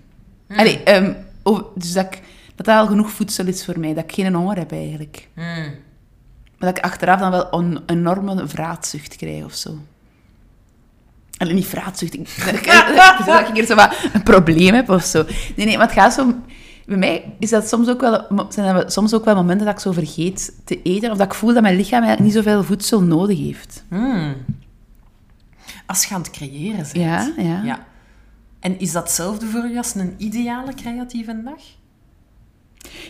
[0.47, 2.21] Allee, ehm, over- dus dat, ik,
[2.55, 3.93] dat dat al genoeg voedsel is voor mij.
[3.93, 5.29] Dat ik geen honger heb eigenlijk.
[5.33, 5.43] Hmm.
[6.57, 9.77] Maar dat ik achteraf dan wel een enorme vraatzucht krijg of zo.
[11.37, 12.13] Allee, niet vraatzucht.
[12.13, 12.29] Ik,
[13.25, 15.23] dat ik hier zo wat een probleem heb of zo.
[15.55, 16.33] Nee, nee, maar het gaat zo...
[16.85, 19.81] Bij mij is dat soms ook wel, zijn dat soms ook wel momenten dat ik
[19.81, 21.11] zo vergeet te eten.
[21.11, 23.83] Of dat ik voel dat mijn lichaam eigenlijk niet zoveel voedsel nodig heeft.
[23.89, 24.35] Hmm.
[25.85, 26.91] Als je aan het creëren bent.
[26.93, 27.61] Ja, ja.
[27.63, 27.85] ja.
[28.59, 31.61] En is dat hetzelfde voor je als een ideale creatieve dag?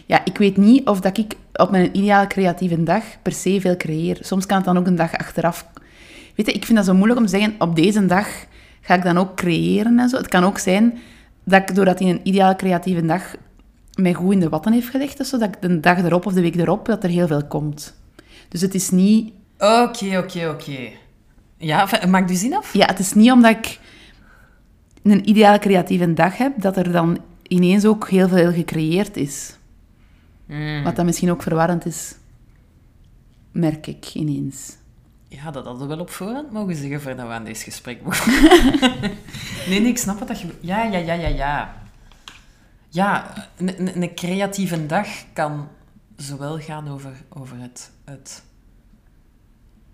[0.06, 3.78] Ja, ik weet niet of dat ik op mijn ideale creatieve dag per se veel
[3.78, 4.18] creëer.
[4.22, 5.66] Soms kan het dan ook een dag achteraf...
[6.36, 8.28] Weet je, ik vind dat zo moeilijk om te zeggen, op deze dag
[8.82, 10.18] ga ik dan ook creëren en zo.
[10.18, 10.98] Het kan ook zijn
[11.44, 13.36] dat ik, doordat in een ideale creatieve dag
[13.96, 16.34] mij goed in de watten heeft gelegd, of zo, dat ik de dag erop of
[16.34, 17.96] de week erop, dat er heel veel komt.
[18.48, 19.34] Dus het is niet...
[19.58, 20.90] Oké, oké, oké.
[21.58, 22.74] Ja, maakt u zin af?
[22.74, 23.80] Ja, het is niet omdat ik
[25.04, 29.58] een ideale creatieve dag heb, dat er dan ineens ook heel veel gecreëerd is.
[30.46, 30.84] Hmm.
[30.84, 32.16] Wat dan misschien ook verwarrend is,
[33.52, 34.78] merk ik ineens.
[35.36, 38.52] Ja, dat hadden we wel op voorhand mogen zeggen voordat we aan deze gesprek begonnen.
[39.70, 40.48] nee, nee, ik snap wat dat je...
[40.60, 41.76] Ja, ja, ja, ja, ja.
[42.90, 45.68] Ja, een, een- creatieve dag kan
[46.16, 48.44] zowel gaan over, over het, het,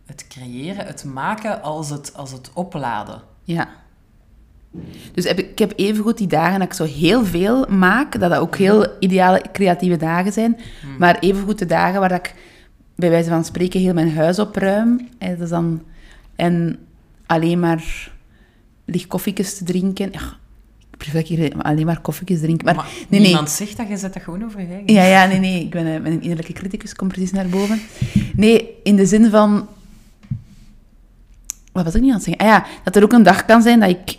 [0.05, 3.21] het creëren, het maken, als het, als het opladen.
[3.43, 3.69] Ja.
[5.13, 8.39] Dus heb ik, heb evengoed die dagen dat ik zo heel veel maak, dat dat
[8.39, 10.59] ook heel ideale creatieve dagen zijn.
[10.97, 12.33] Maar evengoed de dagen waar dat ik
[12.95, 15.07] bij wijze van spreken heel mijn huis opruim.
[15.17, 15.81] En, is dan,
[16.35, 16.77] en
[17.25, 18.11] alleen maar
[18.85, 20.09] licht koffietjes te drinken.
[20.11, 20.21] Ja,
[20.91, 22.65] ik prefer hier alleen maar koffietjes drinken.
[22.65, 23.55] Maar, Maar nee, niemand nee.
[23.67, 24.93] zegt dat, je zet dat gewoon over je eigen.
[24.93, 25.61] Ja, ja, nee, nee.
[25.63, 27.81] Ik ben, een- ben een innerlijke criticus, kom precies naar boven.
[28.35, 29.67] Nee, in de zin van...
[31.71, 32.43] Wat was ik niet aan het zeggen?
[32.45, 34.17] Ah ja, dat er ook een dag kan zijn dat ik...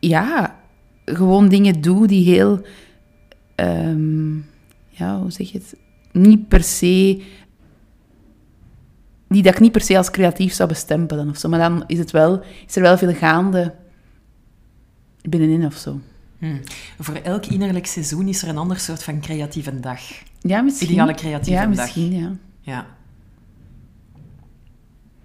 [0.00, 0.58] Ja,
[1.04, 2.62] gewoon dingen doe die heel...
[3.54, 4.34] ehm,
[4.88, 5.74] ja, hoe zeg je het?
[6.14, 7.22] Niet per se...
[9.28, 11.48] Die dat ik niet per se als creatief zou bestempelen of zo.
[11.48, 13.74] Maar dan is, het wel, is er wel veel gaande
[15.22, 16.00] binnenin of zo.
[16.38, 16.56] Hm.
[16.98, 20.00] Voor elk innerlijk seizoen is er een ander soort van creatieve dag.
[20.40, 20.90] Ja, misschien.
[20.90, 21.76] Ideale creatieve ja, dag.
[21.76, 22.36] misschien, ja.
[22.60, 22.86] Ja.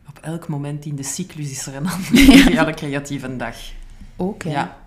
[0.07, 3.55] Op elk moment in de cyclus is er een andere ideale creatieve dag.
[4.15, 4.43] Ook.
[4.43, 4.77] Ja.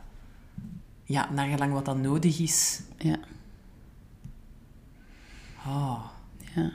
[1.04, 2.80] Ja, naar gelang wat dan nodig is.
[2.98, 3.18] ja.
[5.66, 6.04] Oh.
[6.54, 6.70] Ja.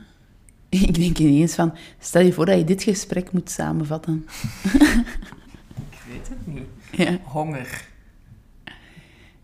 [0.88, 4.26] Ik denk ineens van, stel je voor dat je dit gesprek moet samenvatten.
[5.92, 6.68] Ik weet het niet.
[6.92, 7.88] Ja, Honger.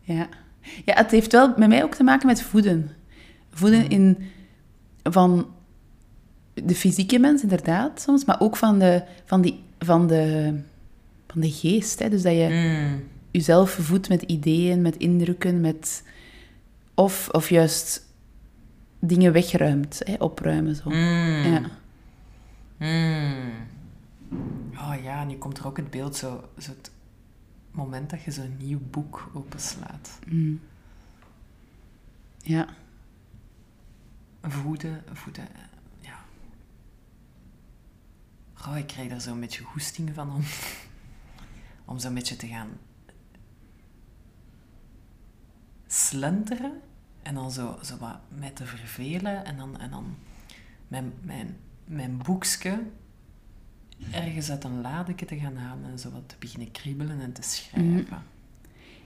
[0.02, 0.28] ja.
[0.86, 2.92] ja, het heeft wel met mij ook te maken met voeden.
[3.52, 4.18] Voeden in,
[5.04, 5.48] van
[6.54, 10.54] de fysieke mens, inderdaad, soms, maar ook van de, van die, van de,
[11.28, 12.00] van de geest.
[12.00, 12.10] Hè?
[12.10, 13.04] Dus dat je Mm.
[13.32, 16.04] jezelf voedt met ideeën, met indrukken, met...
[16.94, 18.06] Of, of juist
[19.08, 20.14] dingen wegruimt, hè?
[20.14, 20.90] opruimen, zo.
[20.90, 21.44] Mm.
[21.44, 21.70] Ja.
[22.78, 23.52] Mm.
[24.76, 26.92] Oh ja, nu komt er ook het beeld, zo, zo het
[27.72, 30.20] moment dat je zo'n nieuw boek openslaat.
[30.28, 30.62] Mm.
[32.38, 32.68] Ja.
[34.42, 35.48] Voeden, voeden,
[36.00, 36.20] ja.
[38.68, 40.44] Oh, ik krijg daar zo'n beetje goesting van om,
[41.94, 42.70] om zo'n beetje te gaan
[45.88, 46.82] slenteren
[47.24, 50.16] en dan zo, zo wat mij te vervelen en dan, en dan
[50.88, 52.80] mijn, mijn, mijn boekje
[54.12, 57.42] ergens uit een ladeke te gaan halen en zo wat te beginnen kriebelen en te
[57.42, 58.08] schrijven.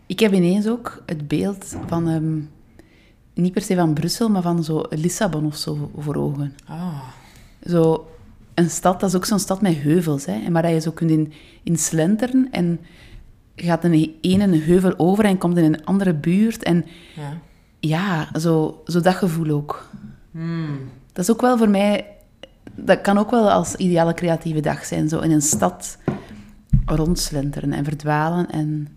[0.06, 2.40] Ik heb ineens ook het beeld van, ehm,
[3.34, 6.56] niet per se van Brussel, maar van zo Lissabon of zo voor ogen.
[6.70, 7.04] Oh,
[7.66, 8.12] Zo
[8.54, 10.92] een stad, dat is ook zo'n stad met heuvels, hè, en waar dat je zo
[10.92, 12.80] kunt in, in slenteren en
[13.56, 16.64] gaat een ene heuvel over en komt in een andere buurt.
[16.64, 17.38] En ja.
[17.80, 19.90] Ja, zo, zo dat gevoel ook.
[20.32, 20.80] Hmm.
[21.13, 22.16] Dat is ook wel voor mij...
[22.76, 25.10] Dat kan ook wel als ideale creatieve dag zijn.
[25.10, 25.98] Zo in een stad
[26.86, 28.50] rondslenteren en verdwalen.
[28.50, 28.88] En...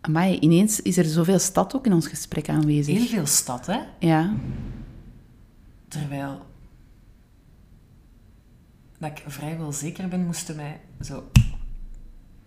[0.00, 2.98] Amai, ineens is er zoveel stad ook in ons gesprek aanwezig.
[2.98, 3.78] Heel veel stad, hè?
[3.98, 4.32] Ja,
[5.90, 6.46] Terwijl
[8.98, 11.30] dat ik vrijwel zeker ben, moesten mij zo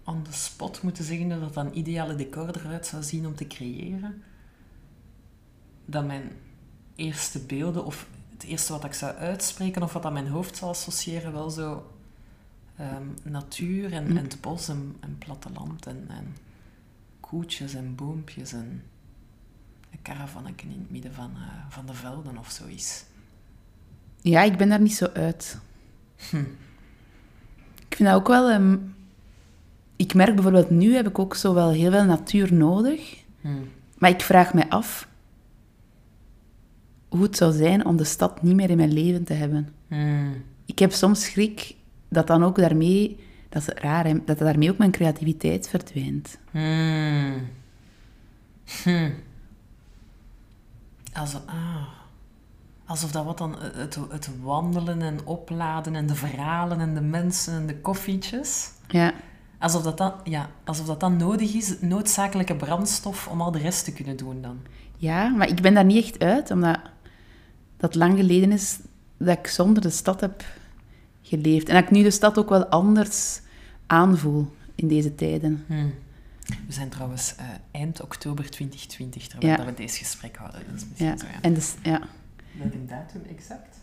[0.03, 3.47] on the spot moeten zeggen dat dat een ideale decor eruit zou zien om te
[3.47, 4.23] creëren.
[5.93, 6.31] Dat mijn
[6.95, 10.71] eerste beelden, of het eerste wat ik zou uitspreken, of wat aan mijn hoofd zou
[10.71, 11.91] associëren, wel zo
[12.77, 14.17] ehm, natuur en, Mm.
[14.17, 16.35] en het bos en, en platteland en, en
[17.19, 18.83] koetjes en boompjes en
[19.91, 23.03] een caravannetje in het midden van, eh, van de velden of zoiets.
[24.21, 25.57] ja ik ben daar niet zo uit.
[26.29, 26.37] Hm.
[27.89, 28.49] Ik vind dat ook wel...
[28.49, 28.77] ehm,
[29.95, 33.23] ik merk bijvoorbeeld nu heb ik ook zo wel heel veel natuur nodig.
[33.41, 33.47] Hm.
[33.97, 35.07] Maar ik vraag me af
[37.13, 39.69] hoe het zou zijn om de stad niet meer in mijn leven te hebben.
[39.87, 40.31] Hm.
[40.65, 41.75] Ik heb soms schrik
[42.09, 43.19] dat dan ook daarmee...
[43.49, 46.37] Dat is raar, hè, dat daarmee ook mijn creativiteit verdwijnt.
[46.51, 47.47] Hmm.
[48.83, 49.09] Hm.
[51.13, 51.87] Alsof, ah.
[52.85, 57.53] Alsof dat wat dan het, het wandelen en opladen en de verhalen en de mensen
[57.53, 58.71] en de koffietjes.
[58.87, 59.13] Ja,
[59.63, 63.85] Alsof dat dan, ja, alsof dat dan nodig is, noodzakelijke brandstof om al de rest
[63.85, 64.59] te kunnen doen dan.
[64.97, 66.79] ja, maar ik ben daar niet echt uit, omdat
[67.83, 68.79] dat lang geleden is
[69.17, 70.43] dat ik zonder de stad heb
[71.21, 71.67] geleefd.
[71.69, 73.41] En dat ik nu de stad ook wel anders
[73.87, 75.63] aanvoel in deze tijden.
[75.67, 75.85] Hm.
[76.67, 79.57] We zijn trouwens eh, eind oktober 2020, terwijl Ja.
[79.57, 80.61] dat we deze gesprek houden.
[80.69, 81.41] Dat is misschien Ja, zo, ja.
[81.41, 82.01] en dus, ja,
[82.51, 83.77] Met een datum exact?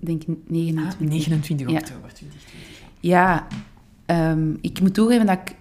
[0.00, 0.98] ik denk Ah, 29.
[1.08, 1.78] 29 Ja.
[1.78, 2.68] oktober 2020.
[2.80, 2.86] ja.
[3.00, 3.46] Ja,
[4.06, 5.54] ehm, ik moet toegeven dat ik...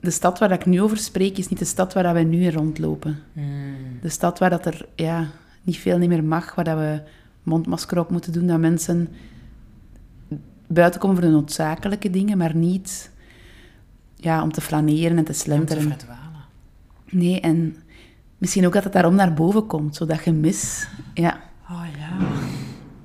[0.00, 2.20] De stad waar dat ik nu over spreek, is niet de stad waar dat we
[2.20, 3.18] nu in rondlopen.
[3.32, 3.74] Hmm.
[4.02, 5.28] De stad waar dat er ja,
[5.66, 7.02] niet veel niet meer mag, waar dat we
[7.42, 9.08] mondmasker op moeten doen, dat mensen
[10.66, 13.10] buiten komen voor de noodzakelijke dingen, maar niet
[14.16, 15.82] ja, om te flaneren en te Om te slenteren.
[15.82, 16.44] verdwalen.
[17.10, 17.76] Nee, en
[18.38, 20.88] misschien ook dat het daarom naar boven komt, zodat gemis...
[21.14, 22.26] Ja, Oh ja.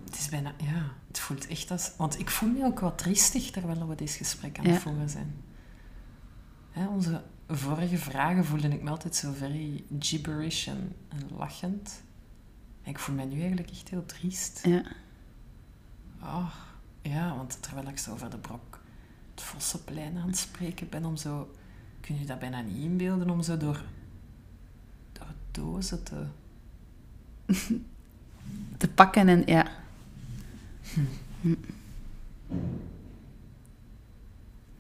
[0.06, 0.54] Het is bijna...
[0.58, 1.92] Ja, het voelt echt als...
[1.98, 4.80] Want ik voel me ook wat triestig terwijl we dit gesprek aan het Ja.
[4.80, 5.34] voeren zijn.
[6.72, 12.04] Hè, onze vorige vragen voelde ik me altijd zo very gibberish en, en lachend.
[12.84, 14.62] Ik voel me nu eigenlijk echt heel triest.
[14.64, 14.84] ja,
[16.22, 16.54] Oh,
[17.02, 18.80] ja, want terwijl ik zo over de brok
[19.32, 21.52] het Vossenplein aan het spreken ben om zo...
[22.00, 23.84] Kun je dat bijna niet inbeelden om zo door,
[25.12, 26.26] door dozen te...
[28.78, 29.72] te pakken en ja.
[31.44, 31.58] Een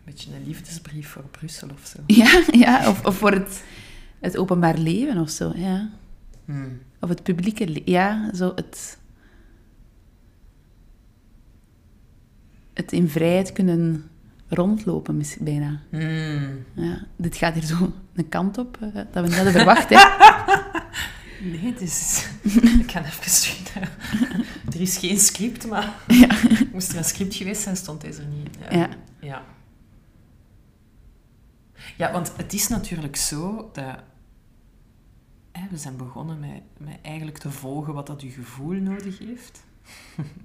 [0.03, 1.99] beetje een liefdesbrief voor Brussel of zo.
[2.07, 3.63] Ja, ja of, of voor het
[4.19, 5.89] het openbaar leven of zo, ja.
[6.45, 6.81] Hmm.
[7.01, 8.99] Of het publieke ja, zo het...
[12.73, 14.09] Het in vrijheid kunnen
[14.47, 15.81] rondlopen, misschien bijna.
[15.89, 16.65] Hmm.
[16.73, 19.95] Ja, dit gaat hier zo een kant op, eh, dat we niet hadden verwacht, hè.
[21.43, 22.27] Nee, het is...
[22.79, 23.97] ik ga even naar-
[24.73, 25.93] Er is geen script, maar...
[26.71, 28.57] Moest er een script geweest zijn, stond deze er niet.
[28.71, 28.89] Ja.
[29.19, 29.43] Ja.
[31.97, 33.99] Ja, want het is natuurlijk zo dat...
[35.51, 39.63] Hè, we zijn begonnen met, met eigenlijk te volgen wat dat je gevoel nodig heeft.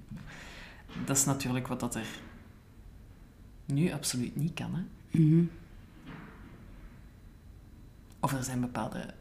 [1.05, 2.07] dat is natuurlijk wat dat er
[3.65, 4.75] nu absoluut niet kan.
[4.75, 4.81] Hè?
[5.19, 5.45] Mhm.
[8.19, 9.13] Of er zijn bepaalde...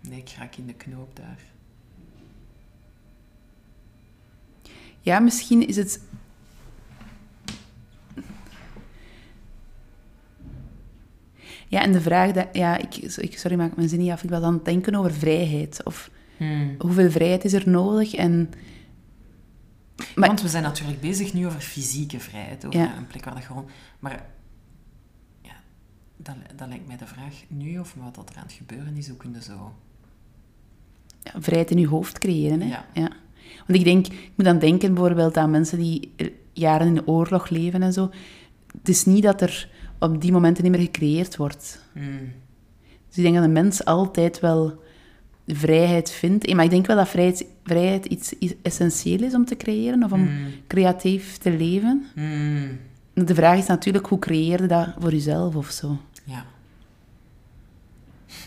[0.00, 1.40] Nee, ik raak in de knoop daar.
[5.00, 6.00] Ja, misschien is het...
[11.74, 12.46] Ja, en de vraag dat...
[12.52, 14.22] Ja, ik, ik, sorry, maak mijn zin niet af.
[14.22, 15.80] Ik was aan het denken over vrijheid.
[15.84, 16.10] Of
[16.78, 18.14] hoeveel vrijheid is er nodig?
[18.14, 18.50] En...
[20.14, 22.96] Maar- Want we zijn natuurlijk bezig nu over fysieke vrijheid, over Ja.
[22.96, 23.66] een plek waar dat gewoon...
[23.98, 24.26] Maar
[25.42, 25.52] ja,
[26.16, 29.08] dat, dat lijkt mij de vraag nu, of wat dat er aan het gebeuren is,
[29.08, 29.72] hoe kunnen zo...
[31.22, 32.60] ja, vrijheid in je hoofd creëren.
[32.60, 32.66] Hè?
[32.92, 33.10] Ja.
[33.66, 37.06] Want ik denk, ik moet dan denken bijvoorbeeld aan mensen die er jaren in de
[37.06, 38.10] oorlog leven en zo.
[38.78, 41.80] Het is niet dat er op die momenten niet meer gecreëerd wordt.
[43.08, 44.82] Dus ik denk dat een mens altijd wel
[45.46, 46.54] vrijheid vindt.
[46.54, 50.28] Maar ik denk wel dat vrijheid, vrijheid iets, essentieel is om te creëren of om
[50.66, 52.06] creatief te leven.
[53.14, 55.98] De vraag is natuurlijk, hoe creëer je dat voor jezelf of zo?
[56.24, 56.44] Ja.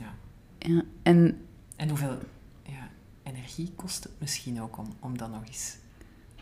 [0.00, 0.14] ja.
[0.58, 0.82] Ja.
[1.02, 1.38] En
[1.76, 2.18] En hoeveel
[2.62, 2.88] ja,
[3.22, 5.76] energie kost het misschien ook om, om dat nog eens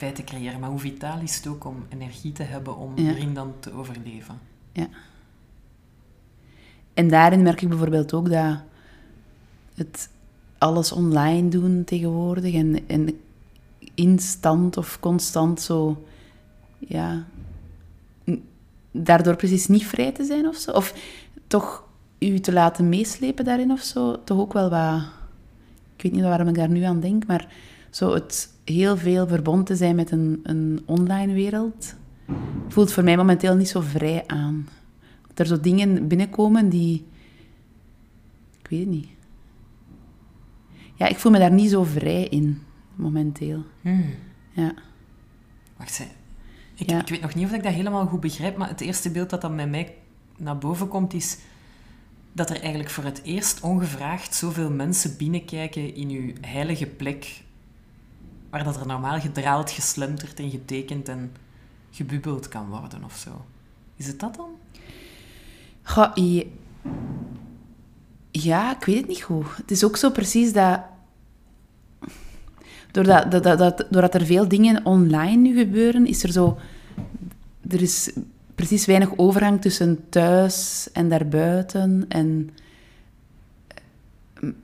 [0.01, 0.61] bij te creëren?
[0.61, 3.11] Maar hoe vitaal is het ook om energie te hebben om Ja.
[3.11, 4.39] erin dan te overleven?
[6.95, 8.59] En daarin merk ik bijvoorbeeld ook dat
[9.75, 10.09] het
[10.59, 13.21] alles online doen tegenwoordig en, en
[13.95, 16.05] instant of constant zo,
[16.79, 17.25] ja,
[18.91, 20.71] daardoor precies niet vrij te zijn of zo.
[20.71, 20.95] Of
[21.47, 21.85] toch
[22.19, 25.03] u te laten meeslepen daarin of zo, toch ook wel wat,
[25.97, 27.49] ik weet niet waarom ik daar nu aan denk, maar
[27.91, 31.95] zo het heel veel verbonden te zijn met een, een online wereld,
[32.69, 34.69] voelt voor mij momenteel niet zo vrij aan.
[35.29, 37.05] Dat er zo dingen binnenkomen die...
[38.63, 39.09] Ik weet het niet.
[40.95, 42.63] Ja, ik voel me daar niet zo vrij in,
[42.95, 43.65] momenteel.
[44.53, 44.75] Ja.
[45.77, 46.01] Wacht,
[46.75, 47.01] ik, Ja.
[47.01, 49.41] ik weet nog niet of ik dat helemaal goed begrijp, maar het eerste beeld dat
[49.41, 49.95] dan bij mij
[50.37, 51.39] naar boven komt is
[52.33, 57.43] dat er eigenlijk voor het eerst ongevraagd zoveel mensen binnenkijken in uw heilige plek,
[58.51, 61.33] waar dat er normaal gedraald, geslenterd en getekend en
[61.91, 63.45] gebubbeld kan worden of zo.
[63.97, 64.51] Is het dat dan?
[65.83, 66.15] Goh,
[68.31, 69.57] Ja, ik weet het niet goed.
[69.57, 70.81] Het is ook zo precies dat...
[72.91, 76.59] Doordat, dat, dat, dat, doordat er veel dingen online nu gebeuren, is er zo...
[77.69, 78.13] Er is
[78.55, 82.05] precies weinig overgang tussen thuis en daarbuiten.
[82.09, 82.51] En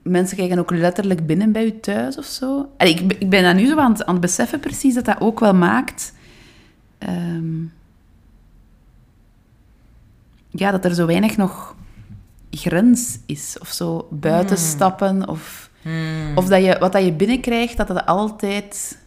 [0.01, 2.69] mensen kijken ook letterlijk binnen bij je thuis of zo.
[2.77, 5.05] Allee, ik, ben- ik ben dat nu zo aan het, aan het beseffen precies, dat
[5.05, 6.13] dat ook wel maakt...
[6.97, 7.63] ehm,
[10.49, 11.75] ja, dat er zo weinig nog
[12.51, 13.57] grens is.
[13.59, 15.27] Of zo buiten stappen.
[15.27, 15.69] Of,
[16.35, 18.99] of dat je, wat dat je binnenkrijgt, dat dat altijd...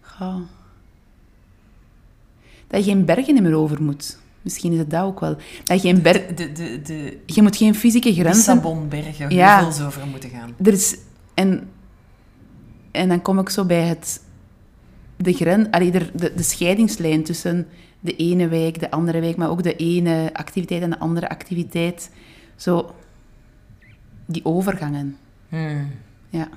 [0.00, 0.40] Goh.
[2.66, 4.18] Dat je geen bergen meer over moet.
[4.42, 5.36] Misschien is het dat ook wel.
[5.64, 6.34] Dat je geen ber...
[6.36, 8.34] De, de, de Je moet geen fysieke grenzen...
[8.34, 9.64] Lissabonbergen, Ja.
[9.64, 10.54] hoeveel over moeten gaan.
[10.62, 10.96] Er is...
[11.34, 11.68] En,
[12.90, 14.22] en dan kom ik zo bij het...
[15.16, 17.66] De, gren, allee, de, de, de scheidingslijn tussen
[18.00, 22.10] de ene wijk, de andere wijk, maar ook de ene activiteit en de andere activiteit.
[22.56, 22.94] Zo...
[24.26, 25.16] Die overgangen.
[26.30, 26.48] Ja.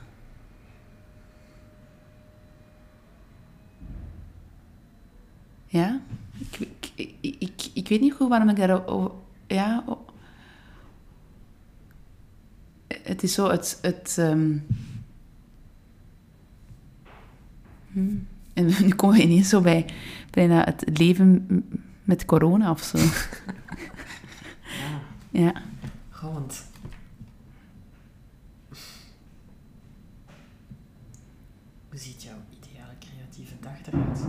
[5.67, 6.01] Ja?
[6.59, 6.80] Ik,
[7.21, 8.81] ik, ik, weet niet goed waarom ik daar...
[9.47, 9.83] Ja...
[9.87, 10.05] o-
[12.87, 13.79] het is zo, het...
[13.81, 14.57] het ehm,
[17.91, 18.27] hmm.
[18.53, 19.85] En nu komen we ineens zo bij
[20.29, 21.45] bijna het leven
[22.03, 22.97] met corona of zo.
[25.43, 25.53] ja.
[26.09, 26.69] Goh, want...
[31.89, 34.19] Hoe ziet jouw ideale creatieve dag eruit?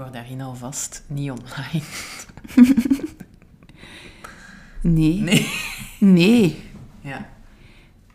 [0.00, 1.84] Hoor daarin alvast niet online.
[4.82, 5.20] Nee.
[5.20, 5.46] Nee.
[5.98, 6.58] Nee.
[7.00, 7.28] Ja.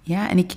[0.01, 0.53] Ja, en ik...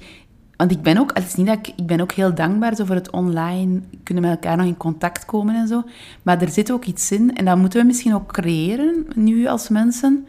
[0.56, 2.84] Want ik ben ook, het is niet dat ik, ik ben ook heel dankbaar zo
[2.84, 5.82] voor het online, kunnen met elkaar nog in contact komen en zo.
[6.22, 9.68] Maar er zit ook iets in, en dat moeten we misschien ook creëren, nu als
[9.68, 10.26] mensen,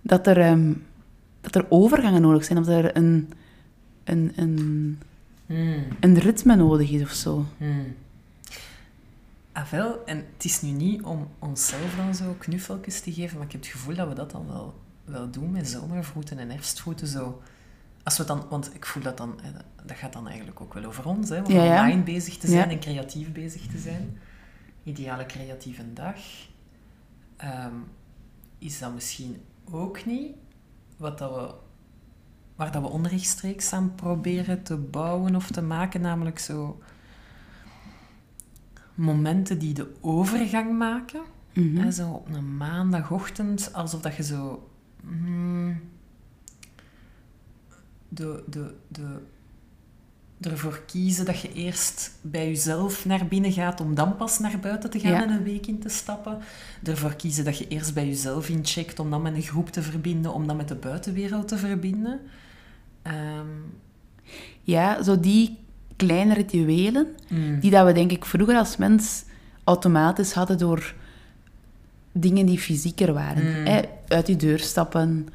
[0.00, 0.72] dat er, ehm,
[1.40, 3.32] dat er overgangen nodig zijn, of dat er een,
[4.04, 4.98] een, een,
[5.46, 5.84] Hmm.
[6.00, 7.44] een ritme nodig is of zo.
[7.58, 7.94] Hmm.
[9.58, 13.46] Ah, wel, en het is nu niet om onszelf dan zo knuffeltjes te geven, maar
[13.46, 17.06] ik heb het gevoel dat we dat dan wel, wel doen met zomervoeten en herfstvoeten.
[17.06, 17.42] Zo.
[18.02, 19.40] Als we dan, want ik voel dat dan,
[19.86, 21.80] dat gaat dan eigenlijk ook wel over ons, hè, om Ja, ja.
[21.82, 22.74] online bezig te zijn Ja.
[22.74, 24.18] en creatief bezig te zijn.
[24.82, 26.16] Ideale creatieve dag.
[27.36, 27.74] Ehm,
[28.58, 30.36] is dat misschien ook niet
[30.96, 31.54] wat dat we,
[32.56, 36.80] waar dat we onrechtstreeks aan proberen te bouwen of te maken, namelijk zo
[38.98, 41.20] momenten die de overgang maken.
[41.52, 41.76] Mhm.
[41.76, 44.68] Hè, zo op een maandagochtend, alsof dat je zo...
[45.02, 45.80] mm,
[48.08, 49.18] de, de, de,
[50.40, 54.90] ervoor kiezen dat je eerst bij jezelf naar binnen gaat om dan pas naar buiten
[54.90, 55.22] te gaan Ja.
[55.22, 56.38] en een week in te stappen.
[56.82, 60.32] Ervoor kiezen dat je eerst bij jezelf incheckt om dan met een groep te verbinden,
[60.34, 62.20] om dan met de buitenwereld te verbinden.
[63.02, 63.46] Ehm,
[64.62, 65.58] Ja, zo die
[65.98, 69.24] kleine rituelen, mm, die dat we denk ik vroeger als mens
[69.64, 70.94] automatisch hadden door
[72.12, 73.44] dingen die fysieker waren.
[73.60, 73.66] Mm.
[73.66, 75.26] Hè, uit je deur stappen,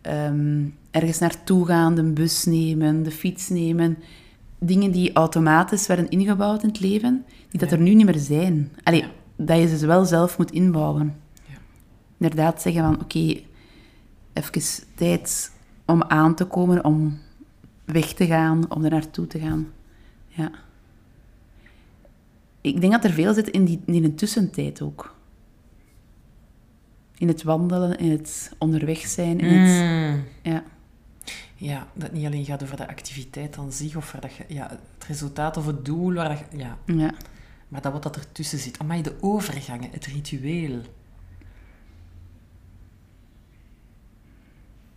[0.00, 3.96] ehm, ergens naartoe gaan, de bus nemen, de fiets nemen.
[4.58, 7.76] Dingen die automatisch werden ingebouwd in het leven, die dat Ja.
[7.76, 8.72] er nu niet meer zijn.
[8.82, 9.08] Allee, Ja.
[9.36, 11.14] dat je ze wel zelf moet inbouwen.
[11.48, 11.54] Ja.
[12.18, 13.40] Inderdaad zeggen van, oké,
[14.32, 14.62] even
[14.94, 15.52] tijd
[15.86, 17.18] om aan te komen, om
[17.84, 19.66] weg te gaan, om er naartoe te gaan.
[20.34, 20.50] Ja.
[22.60, 25.14] Ik denk dat er veel zit in, die, in de tussentijd ook.
[27.18, 30.14] In het wandelen, in het onderweg zijn, in het...
[30.14, 30.24] mm.
[30.42, 30.62] Ja.
[31.56, 35.56] Ja, dat niet alleen gaat over de activiteit aan zich, of dat ja, het resultaat
[35.56, 37.14] of het doel, waar dat ja, ja.
[37.68, 38.78] maar dat wat dat ertussen zit.
[38.78, 40.80] Amai, de overgangen, het ritueel.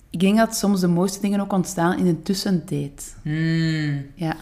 [0.09, 3.17] Ik denk dat soms de mooiste dingen ook ontstaan in de tussentijd.
[3.21, 4.05] Hmm.
[4.15, 4.37] Ja,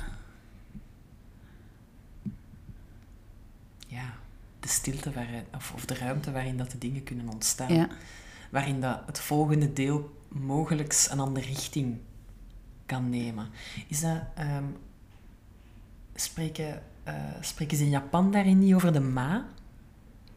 [4.65, 7.73] de stilte waarin, of, of de ruimte waarin dat de dingen kunnen ontstaan.
[7.73, 7.87] Ja.
[8.51, 11.97] Waarin dat het volgende deel mogelijk een andere richting
[12.85, 13.47] kan nemen.
[13.87, 14.21] Is dat...
[14.35, 14.63] ehm,
[16.15, 19.45] spreken, eh, spreken ze in Japan daarin niet over de ma?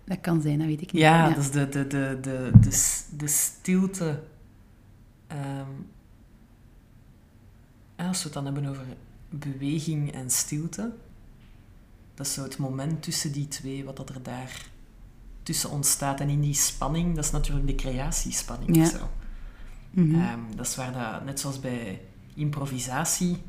[0.05, 1.03] Dat kan zijn, dat weet ik niet.
[1.03, 4.23] Ja, dat is de, de, de, de, de, de stilte.
[5.27, 5.71] Ehm,
[7.97, 8.85] als we het dan hebben over
[9.29, 10.93] beweging en stilte,
[12.19, 14.67] dat is zo het moment tussen die twee, wat dat er daar
[15.43, 16.21] tussen ontstaat.
[16.21, 18.83] En in die spanning, dat is natuurlijk de creatiespanning Ja.
[18.83, 19.11] of zo.
[19.91, 20.15] Mhm.
[20.21, 22.01] Ehm, dat is waar dat, net zoals bij
[22.35, 23.43] improvisatie,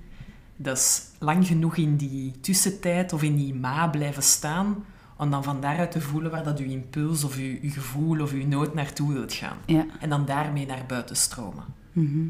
[0.55, 4.85] dat is lang genoeg in die tussentijd of in die ma blijven staan,
[5.17, 8.31] om dan van daaruit te voelen waar dat uw impuls of uw, uw gevoel of
[8.31, 9.57] uw nood naartoe wilt gaan.
[9.65, 9.85] Ja.
[9.99, 11.63] En dan daarmee naar buiten stromen.
[11.91, 12.27] Mhm.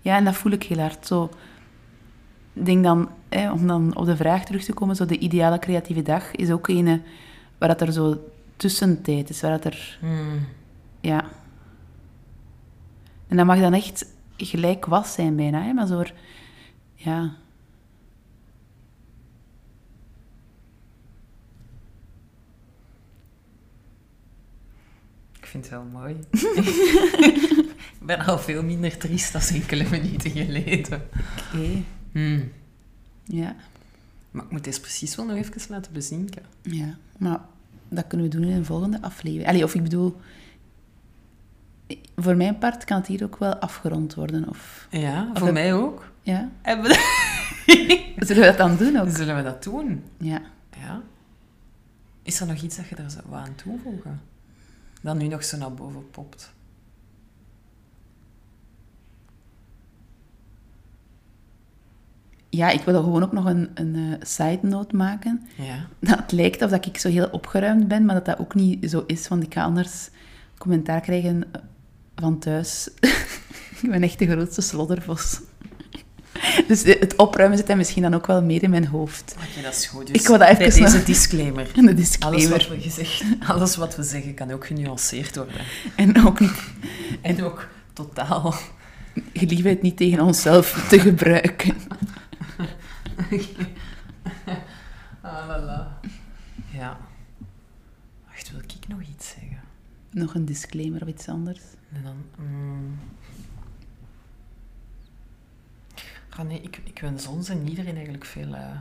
[0.00, 1.06] Ja, en dat voel ik heel hard.
[1.06, 1.30] Zo,
[2.64, 6.02] denk dan, hè, om dan op de vraag terug te komen, zo de ideale creatieve
[6.02, 7.02] dag is ook een
[7.58, 9.98] waar dat er zo tussentijd is, waar dat er,
[11.00, 11.24] ja.
[13.28, 14.06] En dat mag dan echt
[14.36, 16.04] gelijk was zijn bijna, hè, maar zo,
[16.94, 17.36] ja.
[25.38, 26.16] Ik vind het wel mooi.
[28.00, 31.02] ik ben al veel minder triest dan enkele minuten geleden.
[31.52, 31.82] Oké,
[32.18, 32.52] Hmm.
[33.24, 33.56] ja.
[34.30, 36.42] Maar ik moet deze precies wel nog even laten bezinken.
[36.62, 37.40] Ja, maar
[37.88, 39.48] dat kunnen we doen in een volgende aflevering.
[39.48, 40.16] Allee, of ik bedoel,
[42.16, 44.48] voor mijn part kan het hier ook wel afgerond worden.
[44.48, 46.10] Of, Ja, Of voor mij ook.
[46.22, 46.50] ja?
[48.16, 49.08] Zullen we dat dan doen ook?
[49.08, 50.04] Zullen we dat doen?
[50.18, 50.40] Ja.
[50.78, 51.02] Ja.
[52.22, 54.20] Is er nog iets dat je daar zou aan toevoegen?
[55.02, 56.52] Dat nu nog zo naar boven popt.
[62.50, 65.46] Ja, ik wil gewoon ook nog een, een eh, side note maken.
[65.54, 65.86] Ja.
[66.00, 68.90] Dat het lijkt of dat ik zo heel opgeruimd ben, maar dat dat ook niet
[68.90, 70.08] zo is, want ik ga anders
[70.58, 71.44] commentaar krijgen
[72.16, 72.88] van thuis.
[73.82, 75.40] ik ben echt de grootste sloddervos.
[76.68, 79.34] Dus het opruimen zit misschien dan ook wel meer in mijn hoofd.
[79.36, 80.06] Oké, dat is goed.
[80.06, 81.64] Dus Ik wil dat bij even deze nog- disclaimer.
[81.74, 82.48] De Alles disclaimer.
[82.50, 85.54] wat, we gezegd, alles wat we zeggen kan ook genuanceerd worden.
[85.96, 86.60] En ook niet,
[87.20, 88.54] En ook totaal...
[89.32, 91.74] gelieve het niet tegen onszelf te gebruiken.
[95.20, 96.00] Ah, la, la.
[96.72, 96.98] Ja.
[98.26, 99.60] Wacht, wil ik nog iets zeggen?
[100.10, 101.60] Nog een disclaimer of iets anders.
[101.92, 102.24] En dan...
[102.36, 102.98] mm.
[106.38, 108.78] Oh nee, ik, ik wens ons en iedereen eigenlijk veel, uh,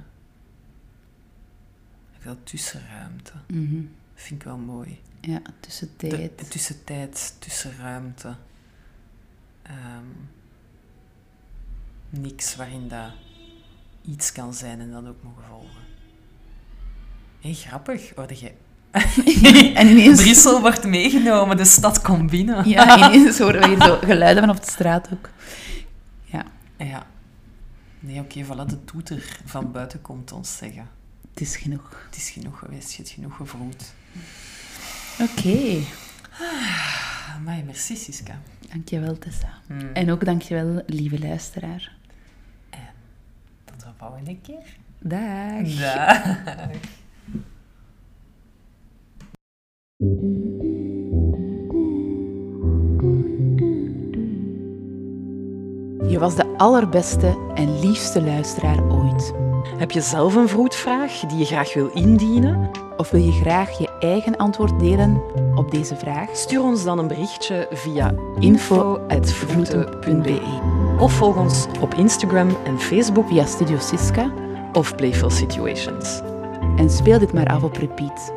[2.19, 3.33] veel tussenruimte.
[3.47, 3.81] Mhm.
[4.13, 5.01] Vind ik wel mooi.
[5.21, 6.39] Ja, tussentijd.
[6.39, 8.35] De, tussentijd, tussenruimte.
[9.69, 10.29] Um,
[12.09, 13.11] niks waarin dat
[14.07, 15.81] iets kan zijn en dat ook mogen volgen.
[17.39, 18.11] Hé, hey, grappig.
[18.15, 18.51] Hoorde je...
[19.73, 20.21] en ineens...
[20.21, 22.69] Brussel wordt meegenomen, de stad komt binnen.
[22.69, 25.29] ja, ineens horen we hier zo geluiden van op de straat ook.
[26.23, 26.45] Ja.
[26.77, 27.07] Ja.
[27.99, 30.89] Nee, oké, okay, voilà, de toeter van buiten komt ons zeggen.
[31.29, 32.01] Het is genoeg.
[32.05, 33.93] Het is genoeg geweest, je hebt genoeg gevoeld.
[35.19, 35.31] Oké.
[35.31, 35.87] Okay.
[36.31, 38.41] Ah, maar merci, Siska.
[38.71, 39.61] Dankjewel, Tessa.
[39.67, 39.89] Hmm.
[39.93, 41.96] En ook dankjewel, lieve luisteraar.
[44.17, 44.77] Volgende keer.
[44.99, 45.67] Dag.
[45.79, 46.23] Dag.
[56.11, 59.33] Je was de allerbeste en liefste luisteraar ooit.
[59.77, 62.69] Heb je zelf een vroedvraag die je graag wil indienen?
[62.97, 65.21] Of wil je graag je eigen antwoord delen
[65.55, 66.35] op deze vraag?
[66.35, 73.45] Stuur ons dan een berichtje via info.vroeten.be Of volg ons op Instagram en Facebook via
[73.45, 74.31] Studio Siska
[74.73, 76.21] of Playful Situations.
[76.77, 78.33] En speel dit maar af op repeat,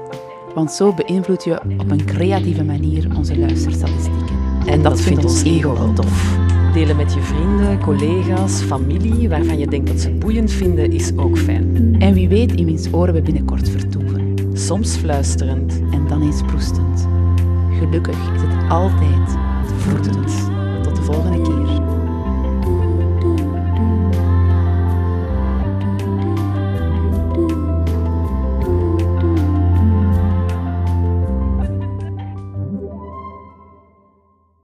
[0.54, 4.36] want zo beïnvloed je op een creatieve manier onze luisterstatistieken.
[4.66, 6.38] En dat, dat vindt ons ego wel tof.
[6.72, 11.38] Delen met je vrienden, collega's, familie, waarvan je denkt dat ze boeiend vinden, is ook
[11.38, 11.96] fijn.
[11.98, 14.34] En wie weet in wiens oren we binnenkort vertoeven.
[14.52, 15.80] Soms fluisterend.
[15.90, 17.08] En dan eens proestend.
[17.78, 19.36] Gelukkig is het altijd
[19.76, 20.50] vroetend.
[20.82, 21.89] Tot de volgende keer.